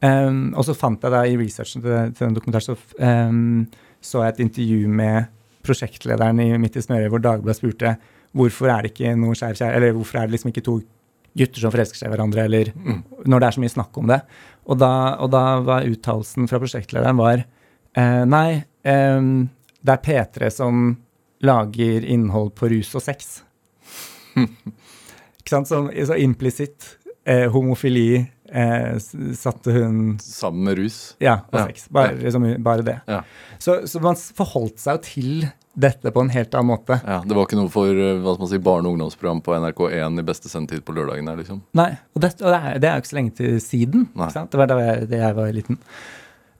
[0.01, 3.67] Um, og så fant jeg da i researchen til, til den dokumentaren, så um,
[4.01, 5.31] så jeg et intervju med
[5.65, 7.95] prosjektlederen i Midt i smøret, hvor Dagbladet spurte
[8.37, 10.77] hvorfor er det ikke noe skeiv kjærlighet, eller hvorfor er det liksom ikke to
[11.37, 13.01] gutter som forelsker seg i hverandre, eller Mm.
[13.29, 14.21] når det er så mye snakk om det.
[14.67, 19.21] Og da, og da var uttalelsen fra prosjektlederen var eh, nei, eh,
[19.85, 20.87] det er P3 som
[21.45, 23.43] lager innhold på rus og sex.
[24.37, 25.69] Ikke sant?
[25.69, 31.15] Så, så implisitt eh, homofili eh, s- satte hun Sammen med rus.
[31.23, 31.87] Ja, og Ja, sex.
[31.91, 32.99] Bare, liksom, bare det.
[33.07, 33.21] Ja.
[33.59, 36.95] Så, så man forholdt seg jo til dette på en helt annen måte.
[37.05, 39.53] Ja, Det var ikke noe for eh, hva skal man si, barne- og ungdomsprogram på
[39.59, 41.25] NRK1 i beste sendetid på lørdagen.
[41.29, 41.61] der, liksom.
[41.77, 44.07] Nei, og det, og det, er, det er jo ikke så lenge til siden.
[44.15, 45.77] Det var da jeg, da jeg var liten.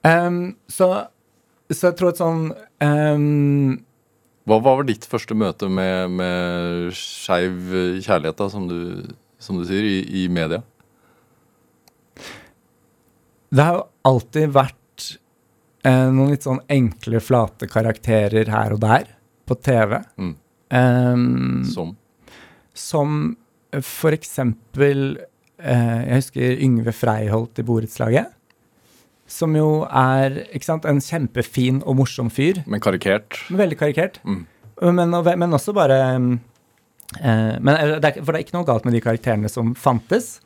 [0.06, 0.92] Um, så,
[1.74, 2.44] så jeg tror at sånn
[2.86, 3.80] ehm,
[4.48, 7.58] Hva var ditt første møte med, med skeiv
[8.06, 8.78] kjærlighet, da, som du,
[9.44, 10.62] som du sier, i, i media?
[13.50, 15.06] Det har jo alltid vært
[15.88, 19.14] eh, noen litt sånn enkle, flate karakterer her og der
[19.48, 20.02] på TV.
[20.20, 20.34] Mm.
[20.68, 21.94] Um, Som?
[22.76, 23.14] Som
[23.72, 28.34] eh, for eksempel eh, Jeg husker Yngve Freiholt i Borettslaget.
[29.28, 32.62] Som jo er ikke sant, en kjempefin og morsom fyr.
[32.68, 33.40] Men karikert?
[33.50, 34.20] Men veldig karikert.
[34.28, 34.44] Mm.
[34.96, 39.52] Men, men også bare eh, men For det er ikke noe galt med de karakterene
[39.52, 40.38] som fantes.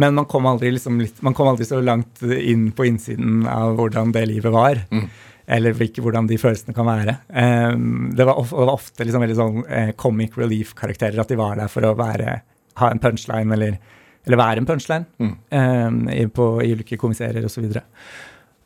[0.00, 4.14] Men man kom aldri, liksom, man kom aldri så langt inn på innsiden av hvordan
[4.16, 4.80] det livet var.
[4.94, 5.08] Mm.
[5.50, 7.16] Eller ikke hvordan de følelsene kan være.
[7.28, 11.18] Um, det, var of, det var ofte liksom veldig sånn eh, comic relief-karakterer.
[11.20, 12.36] At de var der for å være,
[12.80, 13.80] ha en punchline, eller,
[14.28, 15.32] eller være en punchline Mm.
[15.50, 17.58] um, i, på, i ulike komiserier osv.
[17.58, 17.82] Så, videre.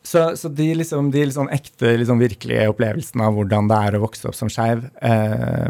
[0.05, 4.05] så Så de liksom, de liksom ekte, liksom virkelige opplevelsene av hvordan det er å
[4.05, 5.67] vokse opp som skeiv, eh,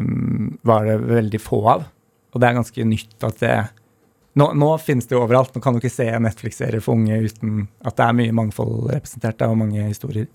[0.67, 1.87] var det veldig få av.
[2.35, 3.55] Og det er ganske nytt at det
[4.35, 5.53] nå, nå finnes det jo overalt.
[5.55, 9.39] Nå kan du ikke se Netflix-serie for unge uten at det er mye mangfold representert
[9.39, 10.27] der, og mange historier.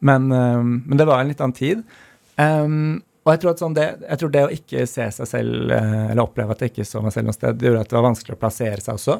[0.00, 1.82] Men, um, men det var en litt annen tid.
[2.40, 5.70] Um, og jeg tror, at sånn det, jeg tror det å ikke se seg selv,
[5.70, 7.94] eh, eller oppleve at jeg ikke så meg selv noe sted, det gjorde at det
[7.94, 9.14] var vanskelig å plassere seg også.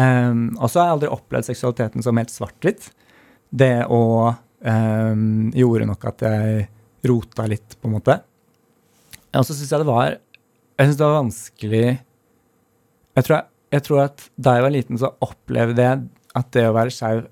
[0.00, 2.88] Um, og så har jeg aldri opplevd seksualiteten som helt svart-hvitt.
[3.50, 4.02] Det å
[4.60, 6.66] gjorde nok at jeg
[7.08, 8.18] rota litt, på en måte.
[9.32, 11.86] Og så syns jeg det var Jeg syns det var vanskelig
[13.16, 13.49] jeg tror, jeg
[13.86, 16.02] tror at da jeg var liten, så opplevde jeg
[16.38, 17.22] at det å være skeiv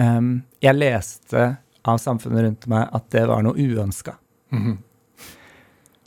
[0.00, 0.32] um,
[0.64, 1.44] Jeg leste
[1.88, 4.16] av samfunnet rundt meg at det var noe uønska.
[4.54, 4.78] Mhm.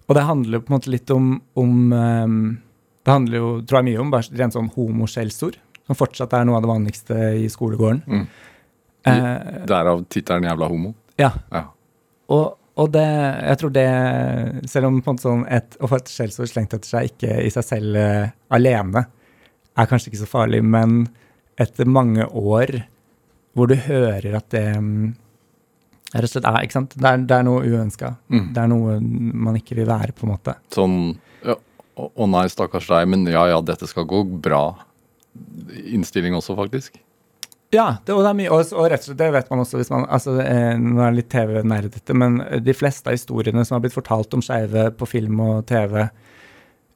[0.06, 2.58] Og det handler på en måte litt om, om um,
[3.02, 6.60] Det handler jo, tror jeg, mye om bare rent sånn homoskjellsord, som fortsatt er noe
[6.60, 8.04] av det vanligste i skolegården.
[8.06, 8.28] Mm.
[9.06, 10.94] Uh, Derav tittelen 'Jævla homo'.
[11.22, 11.32] ja.
[11.54, 11.68] Ja.
[12.34, 13.90] Og, og det, jeg tror det
[14.66, 17.36] Selv om på en måte sånn et, å få et skjellsord slengt etter seg ikke
[17.46, 19.06] i seg selv uh, alene
[19.76, 21.06] er kanskje ikke så farlig, men
[21.62, 22.82] etter mange år
[23.56, 25.14] hvor du hører at det mm,
[26.16, 26.96] rett og slett er, ikke sant?
[26.96, 28.12] Det er, det er noe uønska.
[28.32, 28.50] Mm.
[28.56, 30.58] Det er noe man ikke vil være, på en måte.
[30.76, 31.00] Sånn
[31.46, 31.56] ja,
[31.96, 34.68] Å å nei, stakkars deg, men ja ja, dette skal gå bra.
[35.96, 37.00] Innstilling også, faktisk.
[37.74, 39.80] Ja, det, og, det er mye, og, og rett og slett, det vet man også
[39.80, 43.78] hvis man altså, eh, Nå er det litt TV-nerdete, men de fleste av historiene som
[43.78, 46.06] har blitt fortalt om skeive på film og TV,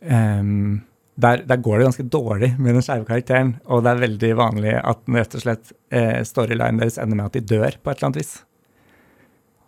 [0.05, 0.77] ehm,
[1.19, 3.55] der, der går det ganske dårlig med den skeive karakteren.
[3.67, 7.27] Og det er veldig vanlig at den rett og slett eh, storylinen deres ender med
[7.29, 8.33] at de dør på et eller annet vis.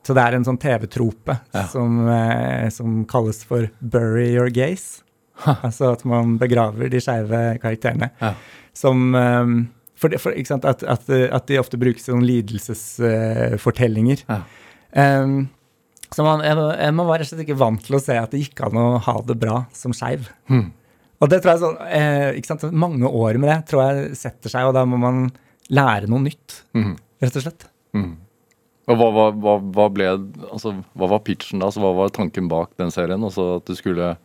[0.08, 1.66] Så det er en sånn TV-trope Ja.
[1.70, 5.04] som, eh, som kalles for 'bury your gaze'.
[5.66, 8.10] Altså at man begraver de skeive karakterene.
[8.22, 8.34] Ja.
[8.74, 9.46] Som eh,
[9.96, 14.24] for, det, for ikke sant, at, at, at de ofte brukes som lidelsesfortellinger.
[14.28, 14.42] Ja.
[15.24, 15.50] Um,
[16.12, 18.32] så man, jeg, jeg, man var rett og slett ikke vant til å se at
[18.34, 20.28] det gikk an å ha det bra som skeiv.
[20.52, 20.72] Hmm.
[21.22, 24.50] Og det tror jeg sånn, eh, ikke sant, Mange år med det tror jeg setter
[24.54, 25.28] seg, og da må man
[25.72, 26.96] lære noe nytt, mm.
[27.22, 27.68] rett og slett.
[27.96, 28.16] Mm.
[28.90, 30.08] Og hva, hva, hva, hva ble
[30.50, 31.70] Altså, hva var pitchen da?
[31.70, 33.22] Altså, hva var tanken bak den serien?
[33.24, 34.16] Altså at du skulle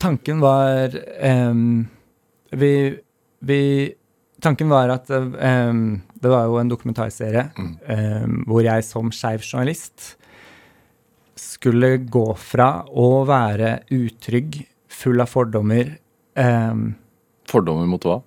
[0.00, 1.86] Tanken var ehm,
[2.56, 2.72] vi,
[3.44, 3.60] vi
[4.40, 7.74] Tanken var at ehm, det var jo en dokumentarserie Mm.
[7.94, 10.14] ehm, hvor jeg som skeiv journalist
[11.40, 14.60] skulle gå fra å være utrygg,
[15.00, 15.94] full av fordommer,
[16.40, 16.90] ehm,
[17.50, 18.20] Fordommer mot hva?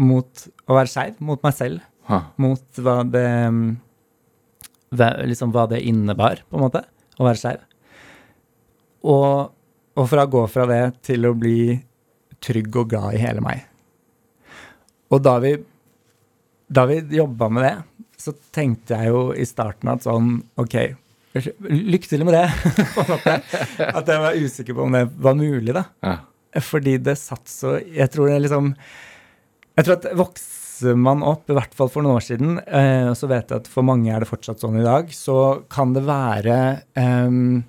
[0.00, 2.20] mot å være skeiv, mot meg selv, Ha.
[2.38, 3.26] mot hva det
[5.30, 6.84] liksom hva det innebar, på en måte,
[7.18, 7.60] å være skeiv.
[9.06, 9.50] Og,
[9.96, 11.78] og fra å gå fra det til å bli
[12.42, 13.62] trygg og glad i hele meg.
[15.10, 15.54] Og da vi,
[16.70, 17.76] da vi jobba med det,
[18.20, 20.74] så tenkte jeg jo i starten at sånn Ok,
[21.34, 22.46] lykke til med det.
[23.98, 25.84] At jeg var usikker på om det var mulig, da.
[26.04, 26.16] Ja.
[26.66, 28.72] Fordi det satt så Jeg tror det liksom
[29.78, 33.14] Jeg tror at vokser man opp, i hvert fall for noen år siden, eh, og
[33.20, 35.36] så vet jeg at for mange er det fortsatt sånn i dag, så
[35.70, 36.56] kan det være
[36.98, 37.60] ehm,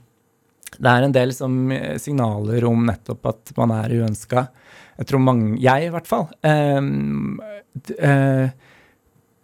[0.80, 1.58] Det er en del liksom,
[2.02, 4.46] signaler om nettopp at man er uønska.
[4.98, 6.26] Jeg tror mange Jeg, i hvert fall.
[6.48, 7.38] ehm,
[7.76, 8.50] d- eh,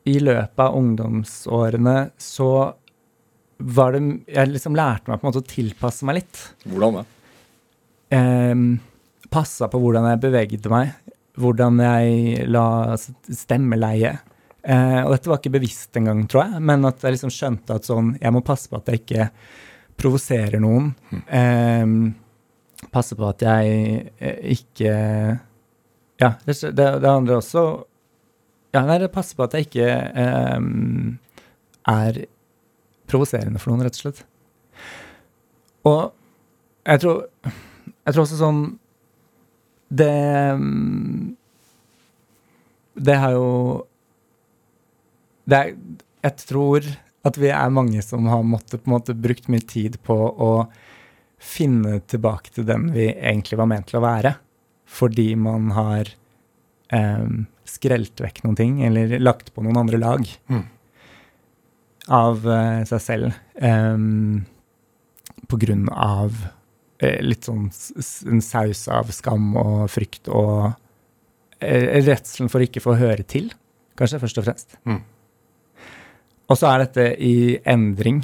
[0.07, 2.49] I løpet av ungdomsårene så
[3.57, 7.05] var det Jeg liksom lærte meg på en måte å tilpasse meg litt Hvordan det?
[8.17, 8.65] um,
[9.33, 10.93] passa på hvordan jeg bevegde meg,
[11.35, 14.13] hvordan jeg la stemmeleie.
[14.63, 17.87] Eh, og dette var ikke bevisst engang, tror jeg, men at jeg liksom skjønte at
[17.87, 19.27] sånn, jeg må passe på at jeg ikke
[19.99, 20.93] provoserer noen.
[21.27, 21.97] Um,
[22.93, 24.93] passe på at jeg ikke
[26.21, 27.63] Ja, det, det, det handler også
[28.75, 29.91] Ja, nei, det passer på at jeg ikke
[30.55, 31.17] um,
[31.89, 32.23] er
[33.07, 34.23] provoserende for noen, rett og slett.
[35.87, 36.01] Og
[36.87, 37.23] jeg tror
[38.07, 38.59] jeg tror også sånn
[39.91, 40.11] Det
[43.07, 43.49] Det har jo
[45.47, 45.73] det er,
[46.25, 46.87] Jeg tror
[47.27, 50.51] at vi er mange som har måttet på en måte brukt mye tid på å
[51.37, 54.31] finne tilbake til den vi egentlig var ment til å være.
[54.87, 56.11] Fordi man har
[56.95, 57.27] eh,
[57.67, 60.63] skrelt vekk noen ting, eller lagt på noen andre lag Mm.
[62.13, 63.39] Av eh, seg selv.
[63.61, 64.45] um,
[65.47, 66.33] på grunn av
[67.03, 67.69] uh, litt sånn
[68.27, 73.51] en saus av skam og frykt og uh, redselen for ikke å få høre til,
[73.99, 74.79] kanskje, først og fremst.
[74.89, 74.99] Mm.
[76.47, 78.21] Og så er dette i endring.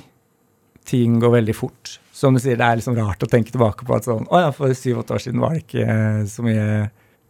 [0.87, 1.97] Ting går veldig fort.
[2.13, 4.51] Som du sier, det er liksom rart å tenke tilbake på at sånn Å ja,
[4.55, 5.87] for syv-åtte år siden var det ikke
[6.29, 6.67] så mye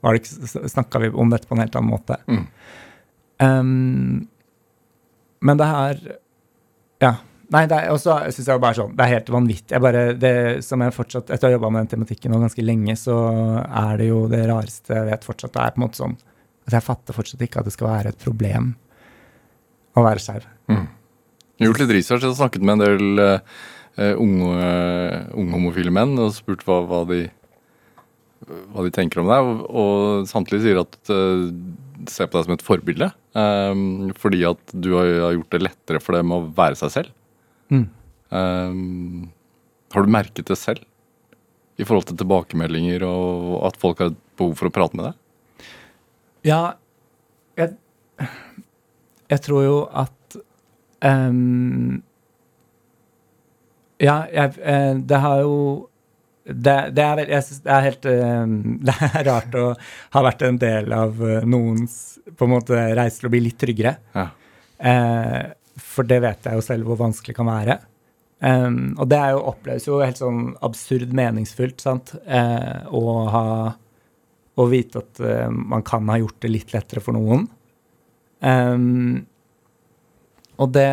[0.04, 0.20] var
[0.68, 2.18] Snakka vi om dette på en helt annen måte.
[2.28, 2.44] Mm.
[3.39, 4.28] Um,
[5.44, 6.02] men det her
[7.04, 7.13] Ja.
[7.54, 9.74] Nei, er også syns jeg bare sånn Det er helt vanvittig.
[9.76, 10.36] Jeg bare, det
[10.66, 13.18] som jeg fortsatt Etter å ha jobba med den tematikken nå ganske lenge, så
[13.68, 15.54] er det jo det rareste jeg vet fortsatt.
[15.54, 16.16] Det er på en måte sånn
[16.63, 18.72] at jeg fatter fortsatt ikke at det skal være et problem
[19.94, 20.48] å være skeiv.
[20.72, 20.88] Mm.
[21.68, 22.24] Gjort litt research.
[22.24, 24.74] Jeg har snakket med en del uh, unge,
[25.36, 27.26] unge homofile menn og spurt hva, hva, de,
[28.72, 31.52] hva de tenker om det, Og, og samtlige sier at uh,
[32.12, 33.10] ser på deg som et forbilde.
[33.38, 37.13] Um, fordi at du har, gjort det lettere for dem å være seg selv.
[37.74, 37.86] Mm.
[38.34, 39.30] Um,
[39.94, 40.84] har du merket det selv?
[41.78, 45.70] I forhold til tilbakemeldinger og at folk har behov for å prate med deg?
[46.46, 46.62] Ja,
[47.58, 47.76] jeg,
[49.32, 50.38] jeg tror jo at
[51.06, 52.02] um,
[54.02, 55.58] Ja, jeg, eh, det har jo
[56.44, 58.56] det, det, er, jeg det er helt ehm,
[58.88, 59.70] Det er rart å
[60.16, 63.60] ha vært en del av eh, noens på en måte reise til å bli litt
[63.60, 63.96] tryggere.
[64.16, 64.28] Ja.
[64.84, 65.42] Eh,
[65.80, 67.80] for det vet jeg jo selv hvor vanskelig det kan være.
[68.44, 73.48] Um, og det er jo, oppleves jo helt sånn absurd meningsfullt, sant, eh, å ha
[74.54, 77.48] Å vite at uh, man kan ha gjort det litt lettere for noen.
[78.46, 79.24] Um,
[80.62, 80.92] og det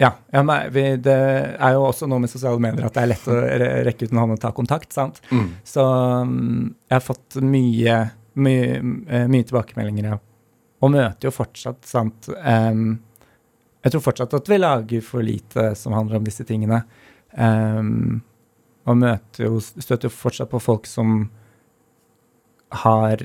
[0.00, 0.14] Ja.
[0.32, 3.28] ja nei, vi, det er jo også noe med sosiale medier at det er lett
[3.28, 5.20] å re- rekke ut en hånd og ta kontakt, sant.
[5.30, 5.46] Mm.
[5.68, 7.98] Så um, jeg har fått mye,
[8.40, 8.66] mye,
[9.06, 10.18] eh, mye tilbakemeldinger, ja.
[10.82, 12.30] Og møter jo fortsatt, sant.
[12.40, 12.96] um,
[13.82, 16.82] jeg tror fortsatt at vi lager for lite som handler om disse tingene.
[17.34, 18.20] Um,
[18.86, 21.28] og møter jo, støter jo fortsatt på folk som
[22.82, 23.22] har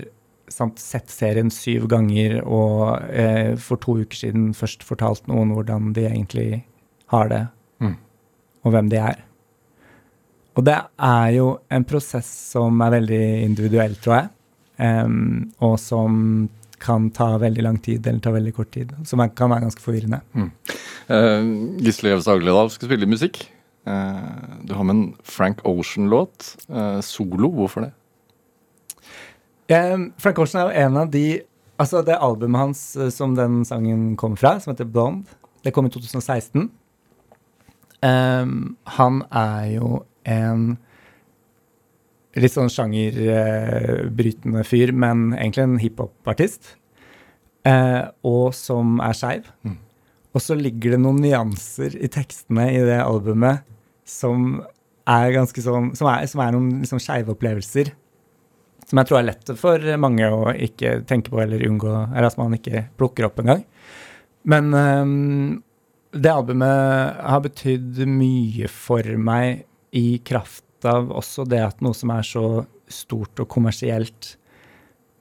[0.50, 5.94] sant, sett serien syv ganger og eh, for to uker siden først fortalt noen hvordan
[5.98, 6.64] de egentlig
[7.14, 7.48] har det,
[7.80, 7.96] Mm.
[8.66, 9.20] og hvem de er.
[10.58, 14.30] Og det er jo en prosess som er veldig individuell, tror jeg.
[14.80, 18.92] um, og som kan ta veldig lang tid, eller ta veldig kort tid.
[19.06, 20.20] Som er, kan være ganske forvirrende.
[21.10, 21.48] Eh,
[21.82, 23.40] Gisle Gjevstad Agledal skal spille musikk.
[23.88, 26.52] Uh, du har med en Frank Ocean-låt.
[26.70, 27.50] Uh, solo.
[27.50, 27.92] Hvorfor det?
[29.68, 31.28] Frank Ocean er jo en av de
[31.78, 35.30] Altså, det albumet hans eh, som den sangen kommer fra, som heter Blonde,
[35.62, 36.72] det kom i 2016.
[38.02, 40.64] Um, han er jo en
[42.38, 46.74] litt sånn sjangerbrytende fyr, men egentlig en hiphop-artist.
[47.68, 49.54] Eh, og som er skeiv.
[49.66, 49.78] Mm.
[50.34, 53.66] Og så ligger det noen nyanser i tekstene i det albumet
[54.08, 54.64] som
[55.08, 57.94] er ganske sånn Som er, som er noen liksom skeive opplevelser.
[58.88, 62.38] Som jeg tror er lett for mange å ikke tenke på eller unngå, eller at
[62.40, 63.66] man ikke plukker opp engang.
[64.48, 65.64] Men um,
[66.16, 69.66] det albumet har betydd mye for meg
[69.98, 72.46] i kraft av også det at noe som er så
[72.88, 74.38] stort og kommersielt,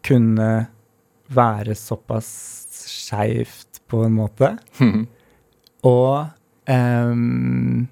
[0.07, 0.51] kunne
[1.35, 2.29] være såpass
[2.87, 4.53] skeivt på en måte.
[5.87, 7.87] Og ehm,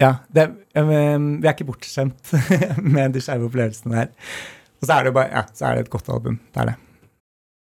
[0.00, 0.96] Ja, det, vi
[1.46, 2.32] er ikke bortskjemt
[2.94, 4.10] med de skeive opplevelsene her.
[4.80, 6.40] Og så er det bare, ja, så er det et godt album.
[6.54, 6.74] Det er det.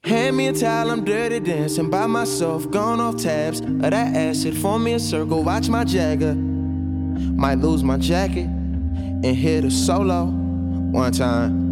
[0.06, 4.56] Hand me a towel, I'm dirty dancing by myself, gone off tabs of that acid.
[4.58, 6.36] Form me a circle, watch my jagger.
[6.36, 10.26] Might lose my jacket and hit a solo
[10.92, 11.66] one time.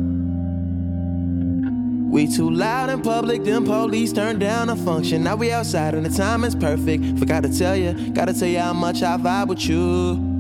[2.12, 5.24] We too loud in public, them police turned down a function.
[5.24, 7.20] Now we outside and the timing's perfect.
[7.20, 10.35] Forgot to tell you, gotta tell you how much I vibe with you.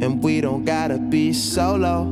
[0.00, 2.04] And we don't gotta be solo.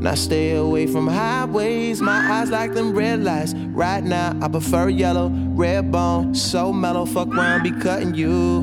[0.00, 2.00] Now stay away from highways.
[2.00, 3.52] My eyes like them red lights.
[3.52, 7.04] Right now, I prefer yellow, red bone, so mellow.
[7.04, 8.62] Fuck around, be cutting you.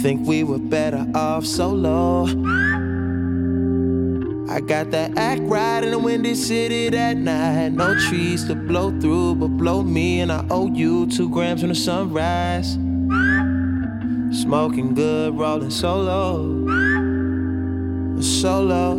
[0.00, 2.24] Think we were better off solo.
[4.48, 7.72] I got that act right in the windy city that night.
[7.72, 11.68] No trees to blow through, but blow me, and I owe you two grams when
[11.68, 12.78] the sunrise.
[14.30, 16.66] Smoking good, rolling solo.
[18.20, 18.96] Solo.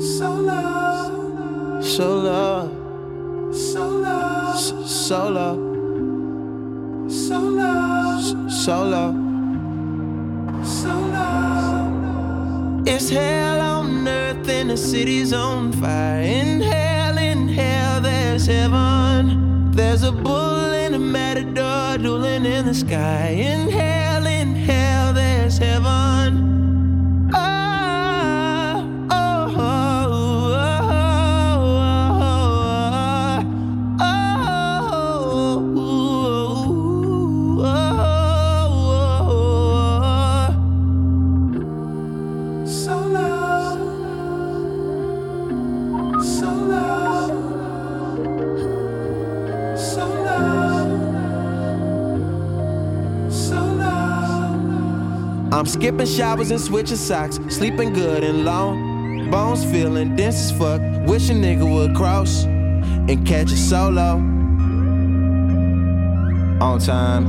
[0.00, 1.80] Solo.
[1.82, 2.70] Solo.
[3.52, 4.66] Solo.
[5.12, 5.56] Solo.
[8.48, 9.14] Solo.
[10.64, 11.22] Solo.
[12.86, 16.22] It's hell on earth and the city's on fire.
[16.22, 19.70] In hell, in hell, there's heaven.
[19.72, 21.75] There's a bull and a matador
[22.16, 23.28] dueling in the sky.
[23.28, 26.65] In hell, in hell, there's heaven.
[55.66, 59.28] I'm skipping showers and switching socks, sleeping good and long.
[59.32, 60.80] Bones feeling dense as fuck.
[61.08, 64.18] Wish a nigga would cross and catch a solo.
[66.60, 67.24] On time.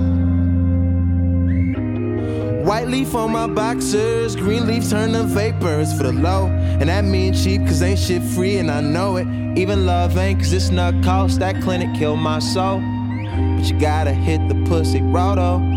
[2.63, 6.45] White leaf on my boxers, green leaf turn to vapors for the low.
[6.45, 9.25] And that mean cheap, cause ain't shit free, and I know it.
[9.57, 11.39] Even love ain't, cause it's not cost.
[11.39, 12.81] That clinic killed my soul.
[13.57, 15.76] But you gotta hit the pussy roto.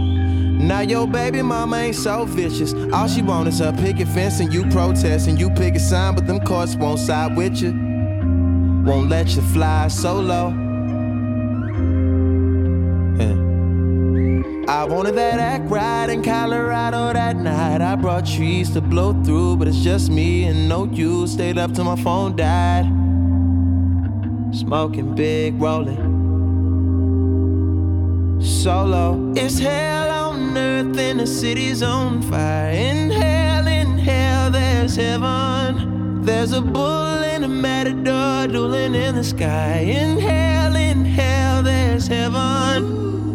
[0.61, 2.75] Now your baby mama ain't so vicious.
[2.93, 6.15] All she want is her picket fence and you protest and you pick a sign,
[6.15, 7.73] but them courts won't side with you.
[8.85, 10.51] Won't let you fly solo.
[13.19, 13.51] Yeah.
[14.69, 17.81] I wanted that act right in Colorado that night.
[17.81, 21.27] I brought trees to blow through, but it's just me and no you.
[21.27, 22.85] Stayed up till my phone died.
[24.55, 26.11] Smoking big, rolling
[28.43, 29.33] solo.
[29.37, 30.00] It's hell
[30.81, 32.71] earth the city's on fire.
[32.73, 36.23] In hell, in hell, there's heaven.
[36.23, 39.81] There's a bull and a matador dueling in the sky.
[39.81, 43.30] In hell, in hell, there's heaven.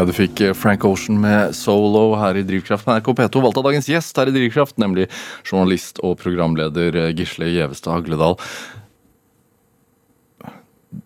[0.00, 3.40] Ja, Du fikk eh, Frank Ocean med Solo her i Drivkraft NRK P2.
[3.44, 5.10] Valgt av dagens gjest her i Drivkraft, nemlig
[5.44, 8.38] journalist og programleder eh, Gisle Gjevestad Agledal.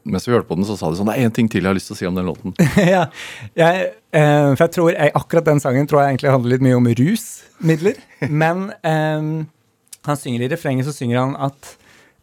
[0.06, 1.72] Mens vi hørte på den, så sa de sånn Det er én ting til jeg
[1.72, 2.54] har lyst til å si om den låten.
[2.94, 3.08] ja,
[3.58, 6.78] jeg, eh, for jeg tror jeg, akkurat den sangen tror jeg egentlig handler litt mye
[6.78, 7.98] om rusmidler.
[8.44, 9.30] Men eh,
[10.06, 11.74] han synger i refrenget, så synger han at,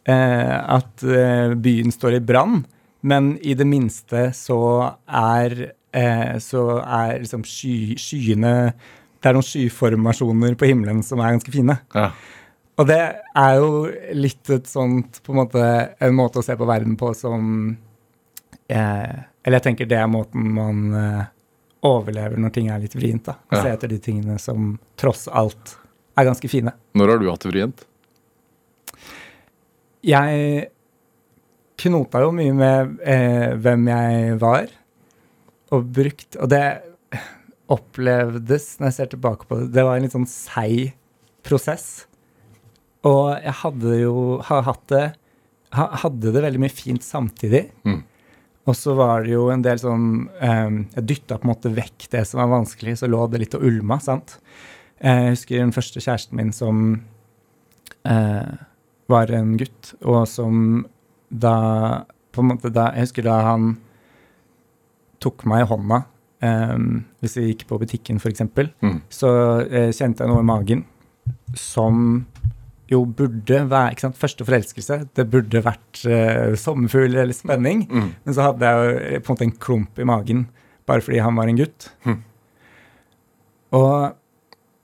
[0.08, 2.62] eh, at eh, byen står i brann,
[3.02, 4.62] men i det minste så
[5.10, 8.54] er, eh, så er liksom sky, skyene
[9.22, 11.78] Det er noen skyformasjoner på himmelen som er ganske fine.
[11.94, 12.12] Ja.
[12.80, 13.02] Og det
[13.38, 13.84] er jo
[14.18, 15.66] litt et sånt på en måte
[16.02, 17.76] En måte å se på verden på som
[18.72, 21.22] eh, Eller jeg tenker det er måten man eh,
[21.86, 23.26] overlever når ting er litt vrient.
[23.26, 23.38] da.
[23.52, 23.62] Ja.
[23.64, 25.78] se etter de tingene som tross alt
[26.18, 26.74] er ganske fine.
[26.94, 27.82] Når har du hatt det vrient?
[30.06, 30.68] Jeg
[31.82, 34.70] knota jo mye med eh, hvem jeg var,
[35.72, 36.66] og brukt Og det
[37.72, 40.92] opplevdes, når jeg ser tilbake på det, det var en litt sånn seig
[41.48, 42.06] prosess.
[43.08, 45.06] Og jeg hadde jo har hatt det
[45.78, 47.70] ha, hadde det veldig mye fint samtidig.
[47.88, 48.02] Mm.
[48.70, 52.10] Og så var det jo en del sånn um, Jeg dytta på en måte vekk
[52.14, 54.38] det som var vanskelig, så lå det litt og ulma, sant.
[55.00, 56.84] Eh, Jeg husker den første kjæresten min som
[58.06, 58.52] uh,
[59.12, 60.84] var en gutt, og som
[61.32, 61.56] da
[62.32, 63.74] på en måte da, Jeg husker da han
[65.22, 66.02] tok meg i hånda
[66.42, 66.88] um,
[67.22, 68.42] hvis vi gikk på butikken, f.eks.,
[68.82, 68.98] Mm.
[69.14, 69.30] så
[69.62, 70.86] uh, kjente jeg noe i magen
[71.58, 72.26] som
[72.92, 77.86] jo burde være ikke sant, Første forelskelse, det burde vært uh, sommerfugl eller spenning.
[77.88, 78.10] Mm.
[78.26, 80.42] Men så hadde jeg jo eh, på en måte en klump i magen
[80.90, 81.88] bare fordi han var en gutt.
[82.10, 82.18] Mm.
[83.80, 84.18] Og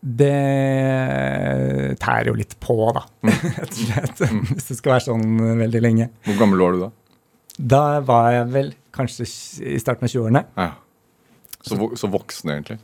[0.08, 4.22] det tærer jo litt på, da, rett og slett.
[4.54, 5.36] Hvis det skal være sånn
[5.66, 6.10] veldig lenge.
[6.30, 6.90] Hvor gammel var du da?
[7.58, 9.28] Da var jeg vel kanskje
[9.76, 10.44] i starten av 20-årene.
[10.58, 10.72] Ja.
[11.62, 12.78] Så, så voksen, egentlig.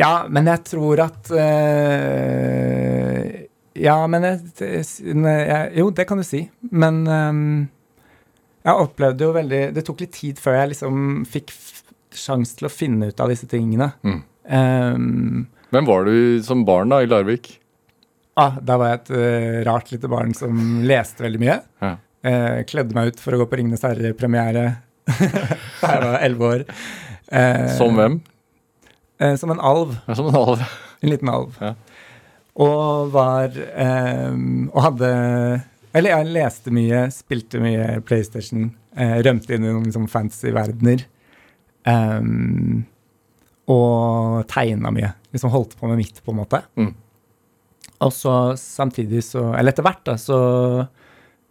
[0.00, 3.22] Ja, men jeg tror at øh,
[3.76, 6.46] Ja, men jeg, jeg Jo, det kan du si.
[6.72, 7.66] Men øh,
[8.62, 11.52] jeg opplevde jo veldig Det tok litt tid før jeg liksom fikk
[12.12, 13.86] sjanse til å finne ut av disse tingene.
[14.04, 14.20] Mm.
[14.44, 17.54] Um, Hvem var du som barn da, i Larvik?
[18.36, 21.56] ah, da var jeg et uh, rart lite barn som leste veldig mye.
[21.80, 21.94] Ja.
[22.22, 24.64] Eh, kledde meg ut for å gå på Ringenes herre-premiere
[25.82, 26.60] da jeg var elleve år.
[27.32, 28.20] Eh, Som hvem?
[29.18, 29.96] Eh, som en alv.
[30.06, 30.62] Ja, som en alv.
[31.02, 31.56] En liten alv.
[31.58, 31.72] Ja.
[32.62, 35.08] Og var ehm, Og hadde
[35.96, 41.06] Eller jeg leste mye, spilte mye PlayStation, eh, rømte inn i noen liksom, fantasy-verdener.
[41.88, 42.82] ehm,
[43.72, 45.12] og tegna mye.
[45.32, 46.60] Liksom holdt på med mitt, på en måte.
[46.78, 46.92] Mm.
[48.02, 50.38] Og så samtidig så Eller etter hvert, da, så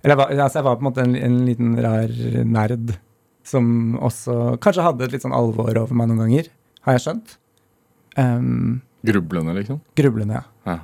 [0.01, 2.13] Eller jeg var, altså, jeg var på en måte en, en liten rar
[2.49, 2.95] nerd
[3.45, 3.65] som
[4.01, 6.49] også kanskje hadde et litt sånn alvor over meg noen ganger,
[6.85, 7.35] har jeg skjønt.
[8.17, 9.79] Um, Grublende, liksom.
[9.97, 10.43] grublende, ja.
[10.69, 10.75] Ja.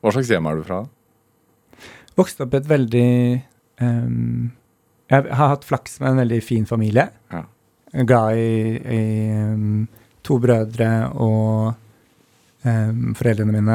[0.00, 0.78] Hva slags hjem er du fra?
[2.16, 3.08] Vokste opp i et veldig
[3.84, 4.46] um,
[5.12, 7.08] Jeg har hatt flaks med en veldig fin familie.
[7.32, 7.42] Ja.
[8.08, 8.54] Glad i,
[8.96, 9.02] i
[9.52, 9.84] um,
[10.26, 11.74] to brødre og
[12.66, 13.74] foreldrene mine.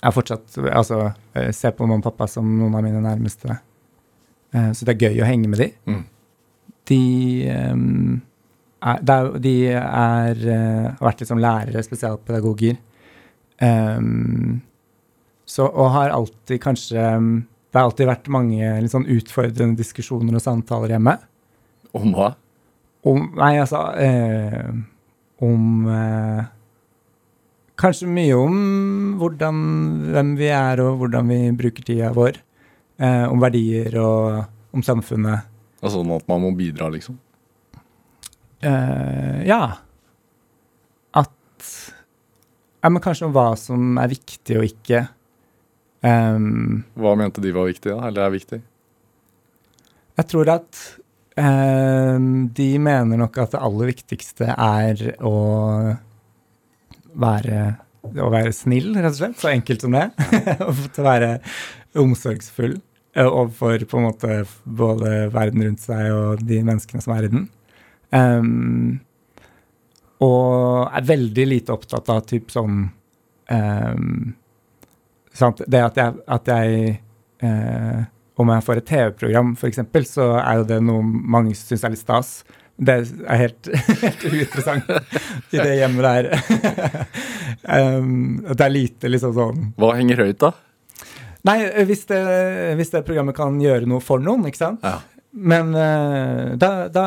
[0.00, 0.96] Jeg fortsatt Altså,
[1.36, 3.54] jeg ser på mamma og pappa som noen av mine nærmeste.
[4.54, 5.68] Eh, så det er gøy å henge med de.
[5.88, 6.02] Mm.
[6.88, 7.02] De
[7.52, 8.16] um,
[8.80, 9.02] er,
[9.44, 12.78] de er, eh, har vært liksom lærere, spesialpedagoger.
[13.60, 14.60] Um,
[15.48, 20.44] så, og har alltid kanskje Det har alltid vært mange litt sånn utfordrende diskusjoner og
[20.44, 21.16] samtaler hjemme.
[21.96, 22.28] Om hva?
[23.08, 24.70] Om Nei, altså eh,
[25.44, 26.46] Om eh,
[27.78, 28.54] Kanskje mye om
[29.20, 29.58] hvordan,
[30.12, 32.40] hvem vi er, og hvordan vi bruker tida vår.
[32.98, 35.46] Eh, om verdier og om samfunnet.
[35.78, 37.18] Altså sånn at man må bidra, liksom.
[38.58, 39.60] Eh, ja.
[41.14, 41.68] At
[42.82, 45.04] Ja, men kanskje om hva som er viktig og ikke.
[46.02, 48.06] Um, Hva mente de var viktig, da?
[48.06, 48.60] Eller er viktig?
[50.18, 50.82] Jeg tror at
[51.38, 55.34] Um, de mener nok at det aller viktigste er å
[57.18, 57.60] være,
[58.10, 59.36] å være snill, rett og slett.
[59.38, 60.08] Så enkelt som det.
[60.66, 61.30] Å være
[61.96, 62.76] omsorgsfull
[63.14, 67.32] eh, overfor på en måte både verden rundt seg og de menneskene som er i
[67.32, 67.48] den.
[68.10, 69.00] Um,
[70.24, 74.14] og er veldig lite opptatt av typ sånn um?
[75.38, 76.94] Det at jeg, at jeg
[77.46, 78.00] uh,
[78.38, 82.02] om jeg får et TV-program, f.eks., så er jo det noe mange syns er litt
[82.02, 82.32] stas.
[82.78, 83.70] Det er helt,
[84.02, 84.90] helt uinteressant
[85.54, 86.28] i det hjemmet der.
[87.98, 90.52] um, det er lite liksom sånn Hva henger høyt, da?
[91.46, 92.18] Nei, hvis det,
[92.80, 94.82] hvis det programmet kan gjøre noe for noen, ikke sant?
[94.82, 94.98] Ja.
[95.32, 97.04] Men eh, da, da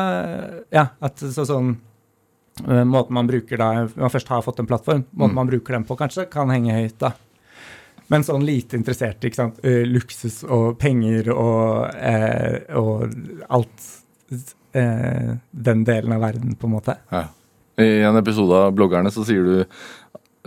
[0.72, 1.74] Ja, at så, sånn
[2.64, 5.40] eh, Måten man bruker da man først har fått en plattform, måten Mm.
[5.42, 7.12] man bruker den på, kanskje, kan henge høyt, da.
[8.12, 9.60] Men sånn lite interessert, ikke sant.
[9.64, 13.12] Eh, luksus og penger og, eh, og
[13.48, 13.86] alt
[14.72, 16.96] eh, Den delen av verden, på en måte.
[17.12, 17.26] Ja.
[17.80, 19.64] I en episode av Bloggerne så sier du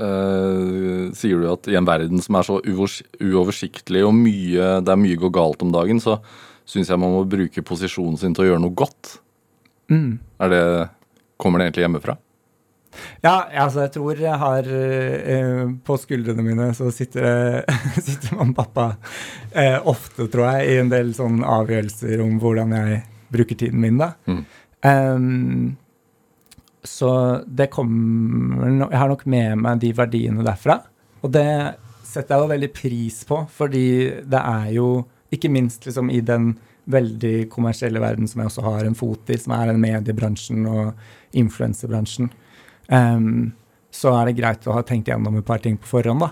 [0.01, 5.01] eh, sier du at i en verden som er så uoversiktlig og mye, det er
[5.01, 6.19] mye går galt om dagen, så
[6.65, 9.17] syns jeg man må bruke posisjonen sin til å gjøre noe godt.
[9.91, 10.17] Mm.
[10.41, 10.63] Er det,
[11.37, 12.15] Kommer det egentlig hjemmefra?
[13.19, 17.65] Ja, altså jeg tror jeg har uh, På skuldrene mine så sitter,
[18.07, 23.01] sitter og pappa uh, ofte, tror jeg, i en del sånne avgjørelser om hvordan jeg
[23.35, 24.13] bruker tiden min, da.
[24.29, 24.43] Mm.
[24.85, 25.75] Ehm,
[26.87, 27.09] så
[27.45, 30.79] det kommer no Jeg har nok med meg de verdiene derfra.
[31.25, 31.49] Og det
[32.05, 33.87] setter jeg jo veldig pris på, fordi
[34.23, 34.89] det er jo
[35.33, 36.53] ikke minst liksom i den
[36.85, 41.37] veldig kommersielle verden som jeg også har en fot i, som er den mediebransjen og
[41.37, 42.29] influensebransjen,
[42.93, 43.53] um,
[43.89, 46.31] så er det greit å ha tenkt gjennom et par ting på forhånd, da.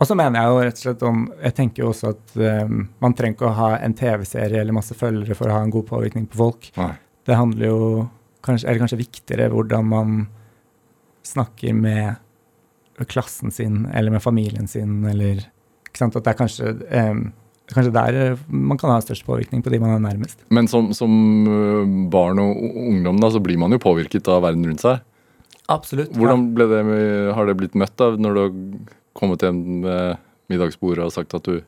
[0.00, 2.30] Og så mener jeg jo rett og slett om Jeg tenker jo også at
[2.64, 5.74] um, man trenger ikke å ha en TV-serie eller masse følgere for å ha en
[5.74, 6.70] god påvirkning på folk.
[6.80, 6.94] Nei.
[7.28, 7.80] Det handler jo
[8.46, 10.14] kanskje, Eller kanskje viktigere hvordan man
[11.26, 12.16] snakker med
[13.08, 15.38] klassen sin eller med familien sin, eller
[15.88, 16.72] ikke sant, At det er kanskje,
[17.10, 17.22] um,
[17.72, 18.18] kanskje der
[18.48, 20.42] man kan ha størst påvirkning på de man er nærmest.
[20.50, 21.10] Men som, som
[22.12, 25.00] barn og ungdom da, så blir man jo påvirket av verden rundt seg.
[25.70, 26.12] Absolutt.
[26.18, 26.80] Hvordan ble det
[27.36, 28.54] har det blitt møtt da, når du har
[29.16, 30.18] kommet hjem med
[30.50, 31.60] middagsbordet og sagt at du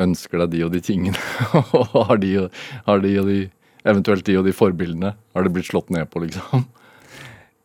[0.00, 1.16] ønsker deg de og de tingene,
[1.76, 3.40] og har de, og- har de og de,
[3.84, 6.66] eventuelt de og de forbildene, har det blitt slått ned på, liksom?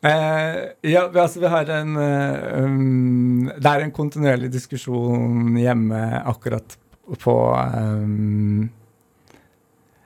[0.06, 0.58] Eh,
[0.92, 6.76] ja, altså vi har en eh, um, Det er en kontinuerlig diskusjon hjemme akkurat
[7.24, 8.68] på um,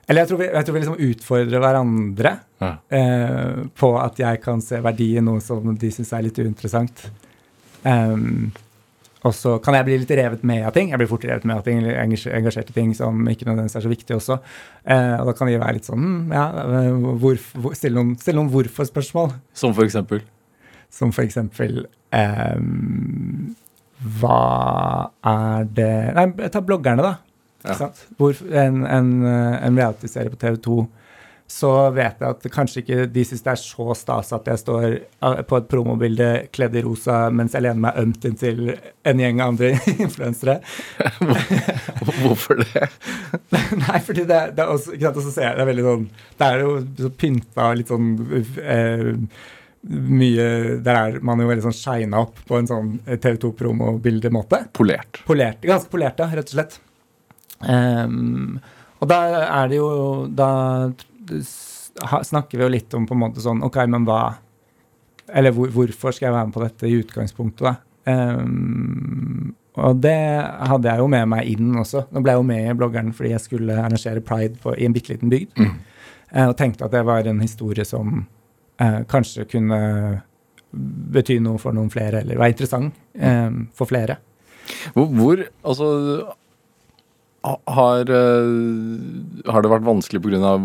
[0.08, 2.32] Eller jeg tror vi, jeg tror vi liksom utfordrer hverandre
[2.62, 2.70] Ja.
[2.96, 7.06] eh, på at jeg kan se verdi i noe som de syns er litt uinteressant.
[7.84, 8.50] Um,
[9.20, 10.92] og så kan jeg bli litt revet med av ting.
[10.92, 13.84] Jeg blir fort revet med av ting, eller engasjert i ting som ikke nødvendigvis er
[13.84, 14.38] så viktig også.
[14.84, 18.14] Eh, og da kan de være litt sånn hm, ja, eh, hvor, hvor, Stille noen,
[18.20, 19.34] still noen hvorfor-spørsmål.
[19.56, 20.22] Som for eksempel?
[20.90, 21.82] Som for eksempel
[22.16, 22.62] eh,
[24.20, 24.38] Hva
[25.34, 27.18] er det Nei, ta bloggerne, da.
[27.68, 27.90] Ja.
[28.16, 30.80] Hvor, en en, en reality-serie på TV2
[31.50, 34.84] så vet jeg at kanskje ikke de syns det er så stas at jeg står
[34.92, 39.42] eh, på et promobilde kledd i rosa mens jeg lener meg ømt inntil en gjeng
[39.42, 39.72] andre
[40.06, 40.60] influensere.
[42.20, 42.86] Hvorfor det?
[43.82, 46.04] Nei, fordi det, det er også, ikke sant, også ser jeg det er veldig sånn
[46.38, 46.70] Det er jo
[47.00, 48.08] så pynta litt sånn
[48.62, 49.10] eh,
[49.90, 50.48] mye
[50.86, 54.66] Der er man jo veldig sånn shina opp på en sånn TV 2-promobildemåte.
[54.76, 55.22] Polert.
[55.26, 56.82] Polert, ganske polert, ja, rett og slett.
[57.60, 58.60] Um,
[59.00, 59.88] og da er det jo
[60.32, 60.46] Da
[61.30, 64.20] snakker vi jo litt om på en måte sånn OK, men hva
[65.30, 67.76] Eller hvor, hvorfor skal jeg være med på dette i utgangspunktet, da?
[68.10, 70.16] Um, og det
[70.66, 72.04] hadde jeg jo med meg inn også.
[72.10, 74.96] Nå ble jeg jo med i bloggeren fordi jeg skulle arrangere pride på, i en
[74.96, 75.60] bitte liten bygd.
[75.60, 75.76] Mm.
[76.30, 78.24] Eh, og tenkte at det var en historie som
[78.80, 79.78] eh, kanskje kunne
[80.70, 84.20] bety noe for noen flere, eller var interessant eh, for flere.
[84.94, 85.88] Hvor, hvor altså
[87.42, 90.56] har, eh, har det vært vanskelig pga.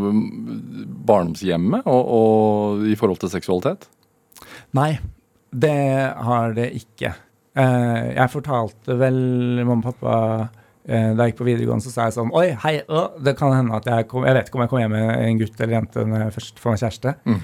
[1.05, 3.87] barndomshjemmet og, og i forhold til seksualitet?
[4.75, 4.97] Nei,
[5.55, 5.77] det
[6.27, 7.13] har det ikke.
[7.55, 9.19] Eh, jeg fortalte vel
[9.63, 10.15] mamma og pappa
[10.83, 13.55] eh, da jeg gikk på videregående, så sa jeg sånn Oi, hei, å, det kan
[13.55, 15.77] hende at jeg kom Jeg vet ikke om jeg kom hjem med en gutt eller
[15.77, 17.15] jente når jeg først får meg kjæreste.
[17.23, 17.39] Mm.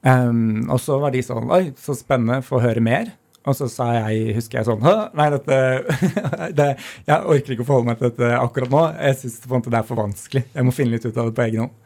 [0.00, 0.38] Um,
[0.72, 3.12] og så var de sånn Oi, så spennende, få høre mer.
[3.48, 4.82] Og så sa jeg, husker jeg sånn
[5.16, 5.58] nei, dette
[6.58, 6.66] det,
[7.06, 8.82] Jeg orker ikke å forholde meg til dette akkurat nå.
[9.00, 10.42] Jeg syns det er for vanskelig.
[10.52, 11.78] Jeg må finne litt ut av det på egen hånd.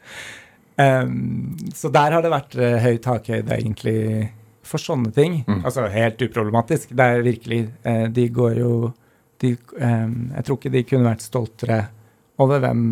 [0.74, 3.98] Um, så der har det vært uh, høy takhøyde, egentlig,
[4.66, 5.42] for sånne ting.
[5.46, 5.60] Mm.
[5.62, 6.90] Altså helt uproblematisk.
[6.96, 8.70] Det er virkelig eh, De går jo
[9.42, 11.78] de, um, Jeg tror ikke de kunne vært stoltere
[12.42, 12.82] over hvem,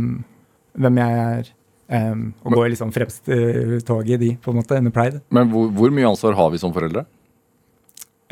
[0.79, 1.51] hvem jeg er.
[1.93, 5.19] Um, og går liksom fremst i toget, de, på en måte, under pride.
[5.35, 7.03] Men hvor, hvor mye ansvar har vi som foreldre?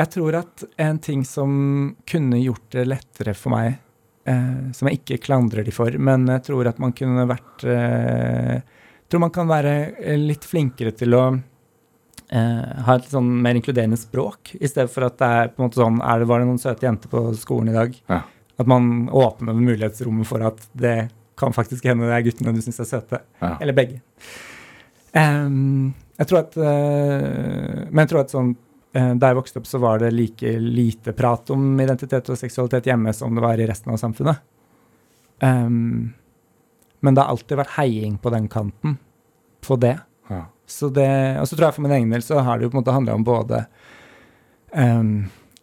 [0.00, 1.52] Jeg tror at en ting som
[2.08, 3.74] kunne gjort det lettere for meg,
[4.24, 8.62] eh, som jeg ikke klandrer de for, men jeg tror at man kunne vært eh,
[9.10, 13.98] tror man kan være eh, litt flinkere til å eh, ha et sånn mer inkluderende
[14.00, 16.50] språk, i stedet for at det er på en måte sånn er det, Var det
[16.50, 17.96] noen søte jenter på skolen i dag?
[18.12, 18.22] Ja.
[18.60, 22.82] At man åpner mulighetsrommet for at det kan faktisk hende det er guttene du syns
[22.82, 23.22] er søte.
[23.40, 23.54] Ja.
[23.64, 24.02] Eller begge.
[25.16, 25.90] Um,
[26.20, 28.52] jeg tror at uh, Men jeg tror at sånn
[28.92, 33.12] Da jeg vokste opp, så var det like lite prat om identitet og seksualitet hjemme
[33.14, 34.40] som det var i resten av samfunnet.
[35.40, 36.10] Um,
[37.00, 38.98] men det har alltid vært heiing på den kanten
[39.64, 39.96] på det.
[40.30, 40.44] Ja.
[40.66, 41.08] Så det,
[41.40, 42.94] og så tror jeg for min egen del så har det jo på en måte
[42.94, 43.64] handla om både
[44.74, 45.14] um,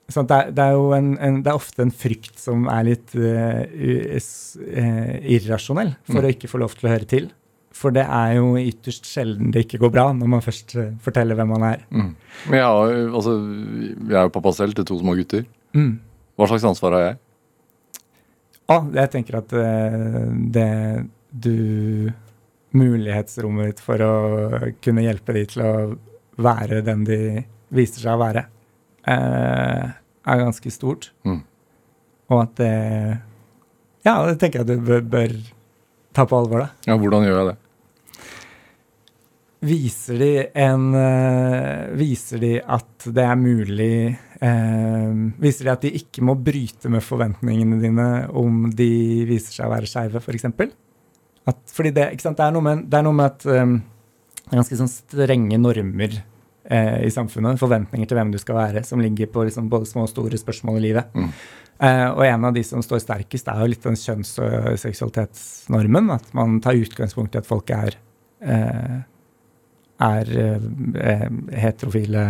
[0.07, 3.15] det, er, det er jo en, en, det er ofte en frykt som er litt
[3.19, 4.28] uh, uh,
[4.71, 6.28] eh, irrasjonell for Mm.
[6.28, 7.28] å ikke få lov til å høre til.
[7.78, 11.38] For det er jo ytterst sjelden det ikke går bra når man først eh, forteller
[11.38, 11.86] hvem man er.
[11.93, 12.11] Mm.
[12.49, 13.36] Men jeg, altså,
[14.01, 15.45] jeg er jo pappa selv til to små gutter.
[15.78, 15.93] Mm.
[16.38, 17.19] Hva slags ansvar har jeg?
[18.67, 20.23] Ah, jeg tenker at eh,
[20.53, 20.71] det
[21.32, 22.09] du
[22.78, 24.13] Mulighetsrommet ditt for å
[24.84, 25.73] kunne hjelpe de til å
[26.43, 27.19] være den de
[27.73, 28.43] viser seg å være,
[29.07, 29.86] eh,
[30.28, 31.11] er ganske stort.
[31.23, 31.41] Mm.
[32.32, 32.73] Og at det
[34.05, 35.32] Ja, det tenker jeg du bør, bør
[36.15, 36.67] ta på alvor, da.
[36.88, 37.57] Ja, hvordan gjør jeg det?
[39.66, 40.32] Viser de
[40.62, 46.36] en eh, Viser de at det er mulig eh, Viser de at de ikke må
[46.38, 48.91] bryte med forventningene dine om de
[49.30, 50.45] viser seg å være skeive, f.eks.?
[51.47, 53.78] For fordi det, det, er med, det er noe med at um,
[54.47, 56.14] det er ganske sånn strenge normer
[56.72, 57.60] eh, i samfunnet.
[57.60, 60.80] Forventninger til hvem du skal være, som ligger på liksom både små og store spørsmål
[60.80, 61.16] i livet.
[61.16, 61.34] Mm.
[61.84, 66.14] Eh, og en av de som står sterkest, er jo litt den kjønns- og seksualitetsnormen.
[66.16, 67.99] At man tar utgangspunkt i at folk er,
[68.39, 68.97] eh,
[70.04, 72.26] er eh, heterofile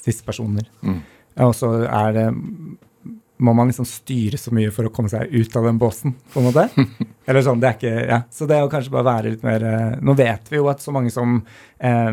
[0.00, 0.68] cis-personer.
[0.82, 1.00] Mm.
[1.46, 2.28] Og så er det
[3.40, 6.42] må man liksom styre så mye for å komme seg ut av den båsen, på
[6.42, 6.66] en måte.
[7.28, 8.20] Eller sånn, det er ikke, ja.
[8.34, 10.92] Så det å kanskje bare være litt mer eh, Nå vet vi jo at så
[10.92, 11.38] mange som
[11.78, 12.10] eh,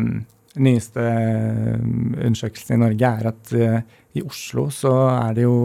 [0.58, 3.78] Nyeste eh, undersøkelsen i Norge er at eh,
[4.18, 5.58] i Oslo så er det jo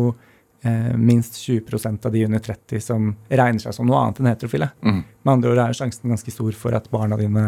[0.68, 4.70] eh, minst 20% av de under 30 som regner seg som noe annet enn heterofile.
[4.84, 5.00] Mm.
[5.24, 7.48] Med andre ord er sjansen ganske stor for at barna dine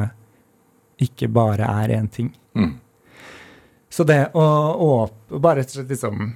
[1.02, 2.32] ikke bare er én ting.
[2.56, 2.76] Mm.
[3.90, 6.34] Så det å, å bare rett og slett liksom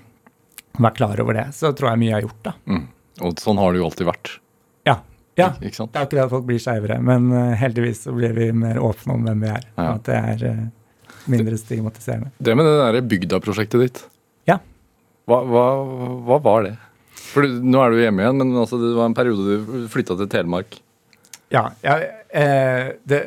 [0.79, 2.53] være klar over det, så tror jeg mye er gjort, da.
[2.71, 2.85] Mm.
[3.27, 4.33] Og sånn har det jo alltid vært.
[4.87, 4.95] Ja.
[5.39, 5.49] ja.
[5.59, 5.75] Ik?
[5.75, 8.79] Det er ikke det at folk blir skeivere, men eh, heldigvis så blir vi mer
[8.83, 9.65] åpne om hvem vi er.
[9.75, 9.87] Ja.
[9.97, 10.61] At det er eh,
[11.31, 12.31] mindre stigmatiserende.
[12.39, 14.03] Det med det derre bygda-prosjektet ditt,
[14.47, 14.59] Ja.
[15.27, 15.65] hva, hva,
[16.29, 16.77] hva var det?
[17.29, 20.15] For du- nå er du hjemme igjen, men altså, det var en periode du flytta
[20.17, 20.79] til Telemark.
[21.51, 21.97] Ja, ja
[22.29, 23.19] eh, Det,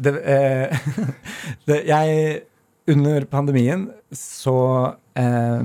[0.00, 0.86] det, eh,
[1.68, 2.40] det Jeg
[2.90, 4.56] Under pandemien så
[5.18, 5.60] eh,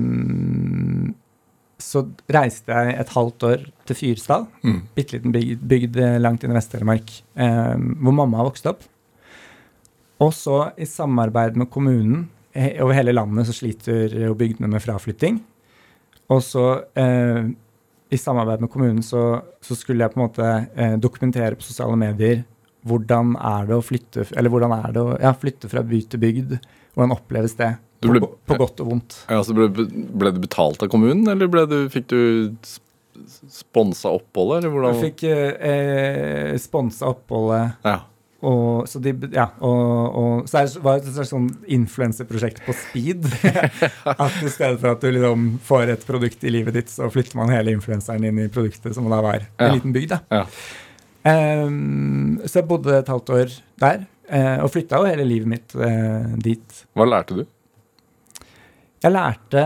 [1.82, 4.46] Så reiste jeg et halvt år til Fyresdal.
[4.62, 4.78] Mm.
[4.96, 8.86] Bitte liten bygd, bygd eh, langt inn i Vest-Telemark, eh, hvor mamma har vokst opp.
[10.24, 12.24] Og så, i samarbeid med kommunen
[12.56, 15.38] he, Over hele landet så sliter jo bygdene med fraflytting.
[16.32, 16.66] Og så,
[16.96, 17.52] eh,
[18.10, 21.98] i samarbeid med kommunen, så, så skulle jeg på en måte eh, dokumentere på sosiale
[22.00, 22.42] medier
[22.86, 26.56] hvordan er det å flytte Eller hvordan det å ja, flytte fra by til bygd?
[26.94, 27.72] Hvordan oppleves det?
[28.04, 29.14] Du ble- på, på godt og vondt.
[29.28, 32.20] Ja, altså ble, ble du betalt av kommunen, eller du, fikk du
[33.48, 38.02] sponsa oppholdet, eller Jeg fikk eh, eh, sponsa oppholdet Ja.
[38.46, 42.74] Og, så, de, ja, og, og, så det, var det et slags sånn influenseprosjekt på
[42.76, 43.24] speed.
[44.12, 47.40] at i stedet for at du liksom får et produkt i livet ditt, så flytter
[47.40, 49.72] man hele influenseren inn i produktet, som da var en Ja.
[49.72, 50.12] liten bygd.
[50.12, 50.20] da.
[50.30, 50.44] Ja.
[51.26, 55.74] Ehm, så jeg bodde et halvt år der, eh, og flytta jo hele livet mitt
[55.74, 56.82] eh, dit.
[56.94, 57.44] Hva lærte du?
[59.02, 59.64] Jeg lærte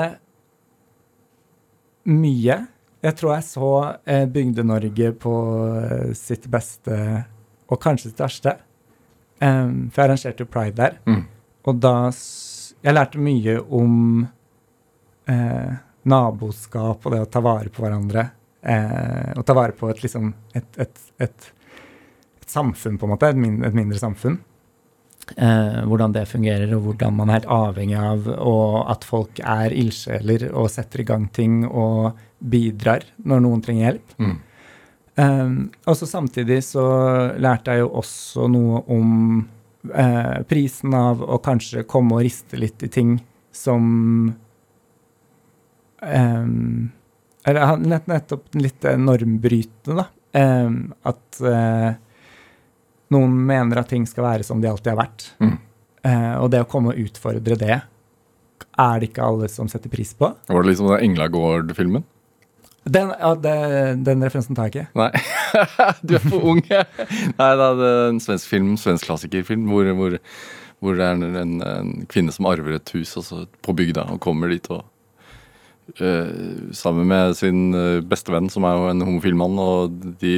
[2.11, 2.57] mye.
[3.01, 3.71] Jeg tror jeg så
[4.05, 5.35] eh, Bygde-Norge på
[6.17, 6.97] sitt beste,
[7.71, 8.57] og kanskje sitt verste.
[9.41, 10.99] Um, for jeg arrangerte jo pride der.
[11.09, 11.23] Mm.
[11.65, 12.11] Og da
[12.81, 13.95] Jeg lærte mye om
[15.29, 15.73] eh,
[16.09, 18.23] naboskap og det å ta vare på hverandre.
[18.63, 21.51] Eh, og ta vare på et liksom et, et, et,
[22.43, 23.31] et samfunn, på en måte.
[23.33, 24.39] Et, mindre, mindre samfunn.
[25.37, 29.71] Eh, hvordan det fungerer, og hvordan man er helt avhengig av og at folk er
[29.77, 34.17] ildsjeler og setter i gang ting og bidrar når noen trenger hjelp.
[34.19, 34.37] Mm.
[35.23, 35.53] Eh,
[35.87, 36.85] og så samtidig så
[37.39, 39.09] lærte jeg jo også noe om
[39.95, 43.19] eh, prisen av å kanskje komme og riste litt i ting
[43.55, 43.85] som
[46.03, 46.91] um,
[47.49, 50.09] Eller nett, nettopp litt eh, normbrytende, da.
[50.31, 51.95] Um, at eh,
[53.11, 55.27] noen mener at ting skal være som de alltid har vært.
[55.43, 55.57] Mm.
[56.07, 57.81] Eh, og det å komme og utfordre det,
[58.81, 60.31] er det ikke alle som setter pris på.
[60.49, 62.07] Var det liksom den Engla Gård-filmen?
[62.89, 63.57] Den, ja, det,
[64.07, 64.87] den referansen tar jeg ikke.
[64.97, 65.11] Nei,
[66.07, 66.63] du er for ung.
[66.65, 70.17] Nei, da, det er en svensk film, svensk klassikerfilm, hvor, hvor,
[70.81, 74.55] hvor det er en, en, kvinne som arver et hus altså, på bygda, og kommer
[74.55, 74.89] dit og eh,
[76.77, 80.35] Sammen med sin eh, bestevenn, som er jo en homofil mann, og de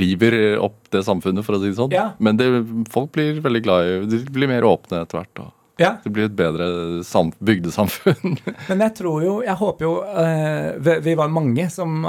[0.00, 1.92] river opp det samfunnet, for å si det sånn.
[1.94, 2.10] Ja.
[2.22, 2.48] Men det,
[2.94, 5.42] folk blir veldig glad i De blir mer åpne etter hvert.
[5.44, 5.96] Og Ja.
[6.04, 8.36] det blir et bedre sam, bygdesamfunn.
[8.70, 12.04] Men jeg tror jo, jeg håper jo uh, vi, vi var mange som,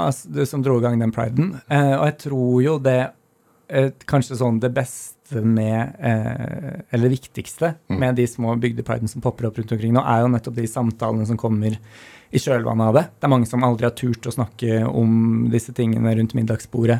[0.46, 3.00] som dro i gang den priden, uh, og jeg tror jo det
[3.68, 7.98] eh, Kanskje sånn det beste med eh, Eller det viktigste Mm.
[7.98, 11.26] med de små bygdepridene som popper opp rundt omkring nå, er jo nettopp de samtalene
[11.26, 11.74] som kommer
[12.30, 13.04] i kjølvannet av det.
[13.16, 16.98] Det er mange som aldri har turt å snakke om disse tingene rundt middagsbordet,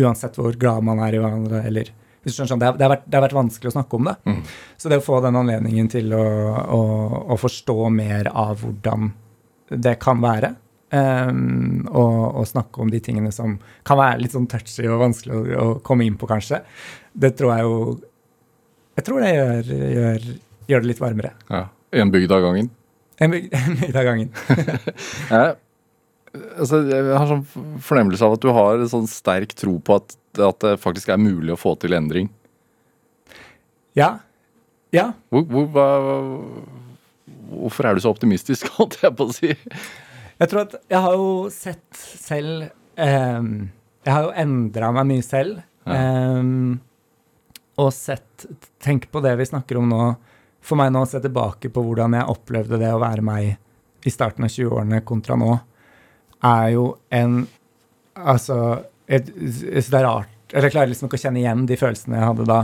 [0.00, 1.92] uansett hvor glad man er i hverandre, eller
[2.22, 3.98] hvis du skjønner, sånn, det, har, det, har vært, det har vært vanskelig å snakke
[3.98, 4.14] om det.
[4.30, 4.42] Mm.
[4.78, 6.26] Så det å få den anledningen til å,
[6.62, 6.82] å,
[7.34, 9.10] å forstå mer av hvordan
[9.82, 10.54] det kan være,
[10.92, 13.54] Um, og, og snakke om de tingene som
[13.88, 16.58] kan være litt sånn touchy og vanskelig å, å komme inn på, kanskje,
[17.16, 17.76] det tror jeg jo
[18.98, 20.26] Jeg tror det gjør, gjør,
[20.68, 21.30] gjør det litt varmere.
[21.48, 21.62] Ja.
[21.96, 22.68] En bygd av gangen.
[23.20, 23.50] En byg-
[23.80, 24.30] bygd av gangen.
[25.32, 25.56] Jeg,
[26.56, 27.42] altså, jeg har sånn
[27.84, 31.20] fornemmelse av at du har en sånn sterk tro på at, at det faktisk er
[31.20, 32.30] mulig å få til endring.
[33.98, 34.14] Ja.
[34.96, 35.10] Ja.
[35.32, 35.88] Hvor, hvor, hva,
[37.52, 39.52] hvorfor er du så optimistisk, holdt jeg på å si?
[40.40, 42.64] Jeg tror at jeg har jo sett selv
[42.98, 43.52] ehm,
[44.02, 45.60] Jeg har jo endra meg mye selv.
[45.86, 45.98] Ja.
[46.00, 46.80] ehm,
[47.82, 48.46] og sett
[48.82, 50.00] Tenk på det vi snakker om nå.
[50.62, 54.12] For meg nå å se tilbake på hvordan jeg opplevde det å være meg i
[54.12, 55.56] starten av 20-årene kontra nå,
[56.42, 57.42] er jo en
[58.12, 58.56] Altså
[59.06, 62.18] et, et, Det er rart Eller jeg klarer liksom ikke å kjenne igjen de følelsene
[62.18, 62.58] jeg hadde da,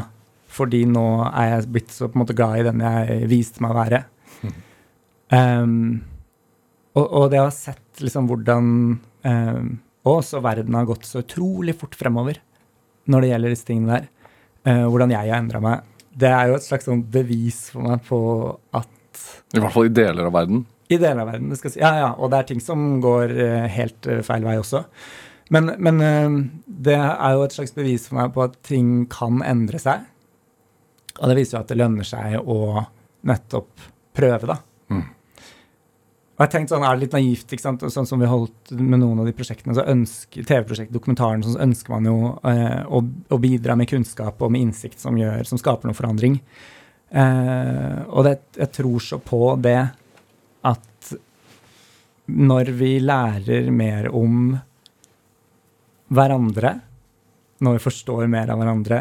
[0.53, 3.73] fordi nå er jeg blitt så på en måte glad i den jeg viste meg
[3.73, 4.01] å være.
[5.33, 5.73] Um,
[6.99, 8.69] og, og, det å ha sett liksom hvordan
[9.25, 9.71] um,
[10.05, 12.43] Og også verden har gått så utrolig fort fremover
[13.09, 14.09] når det gjelder disse tingene der.
[14.69, 15.89] Uh, hvordan jeg har endra meg.
[16.19, 18.19] Det er jo et slags sånn bevis for meg på
[18.75, 19.23] at
[19.55, 20.65] I hvert fall i deler av verden.
[20.89, 21.81] I deler av verden, skal si.
[21.83, 22.11] Ja, ja.
[22.17, 24.83] Og det er ting som går uh, helt uh, feil vei også.
[25.55, 26.01] Men, men
[26.67, 30.03] det er jo et slags bevis for meg på at ting kan endre seg.
[31.19, 32.83] Og det viser jo at det lønner seg å
[33.29, 33.87] nettopp
[34.19, 34.59] prøve, da.
[36.39, 37.51] Og jeg tenkte sånn, Er det litt naivt?
[37.51, 37.83] ikke sant?
[37.91, 41.97] Sånn som vi holdt med noen av de prosjektene, så ønsker TV-prosjektet, dokumentaren, så ønsker
[41.97, 45.91] man jo eh, å, å, bidra med kunnskap og med innsikt som, gjør, som skaper
[45.91, 46.39] noe forandring.
[47.11, 49.81] Eh, og det, jeg tror så på det
[50.71, 51.13] at
[52.31, 54.53] når vi lærer mer om
[56.15, 56.75] hverandre,
[57.67, 58.99] når vi forstår mer av hverandre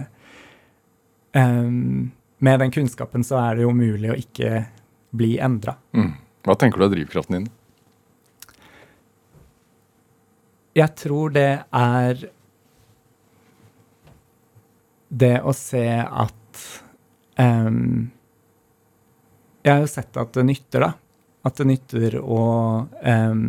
[1.38, 1.68] eh,
[2.38, 4.64] Med den kunnskapen så er det jo mulig å ikke
[5.18, 5.78] bli endra.
[5.94, 6.16] Mm.
[6.48, 7.48] Hva tenker du er drivkraften din?
[10.78, 12.22] Jeg tror det er
[15.08, 16.62] det å se at
[17.40, 18.08] um,
[19.64, 20.92] Jeg har jo sett at det nytter, da.
[21.48, 22.42] At det nytter å
[22.88, 23.46] um,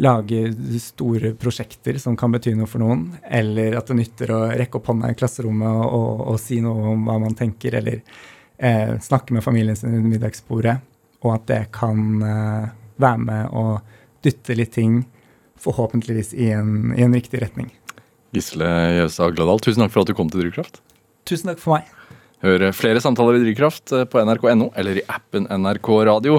[0.00, 0.42] lage
[0.80, 4.88] store prosjekter som kan bety noe for noen, eller at det nytter å rekke opp
[4.88, 9.36] hånda i klasserommet og, og, og si noe om hva man tenker, eller uh, snakke
[9.36, 10.78] med familien sin under middagsbordet
[11.24, 12.70] og at det kan uh,
[13.02, 13.78] være med å
[14.26, 15.02] dytte litt ting
[15.58, 17.70] forhåpentligvis i en, i en riktig retning.
[18.34, 20.82] Gisle Jøsa Gladal, tusen takk for at du kom til Drivkraft.
[21.28, 21.94] Tusen takk for meg.
[22.44, 26.38] Hør flere samtaler i Drivkraft eh, på nrk.no eller i appen NRK Radio.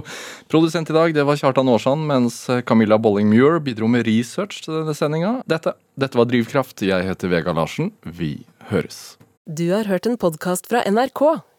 [0.52, 4.96] Produsent i dag det var Kjartan Aarsand, mens Camilla Bolling-Muir bidro med research til denne
[4.96, 5.34] sendinga.
[5.52, 6.86] Dette, dette var Drivkraft.
[6.88, 7.92] Jeg heter Vega Larsen.
[8.06, 8.38] Vi
[8.72, 9.18] høres.
[9.44, 11.42] Du har hørt en podkast fra NRK.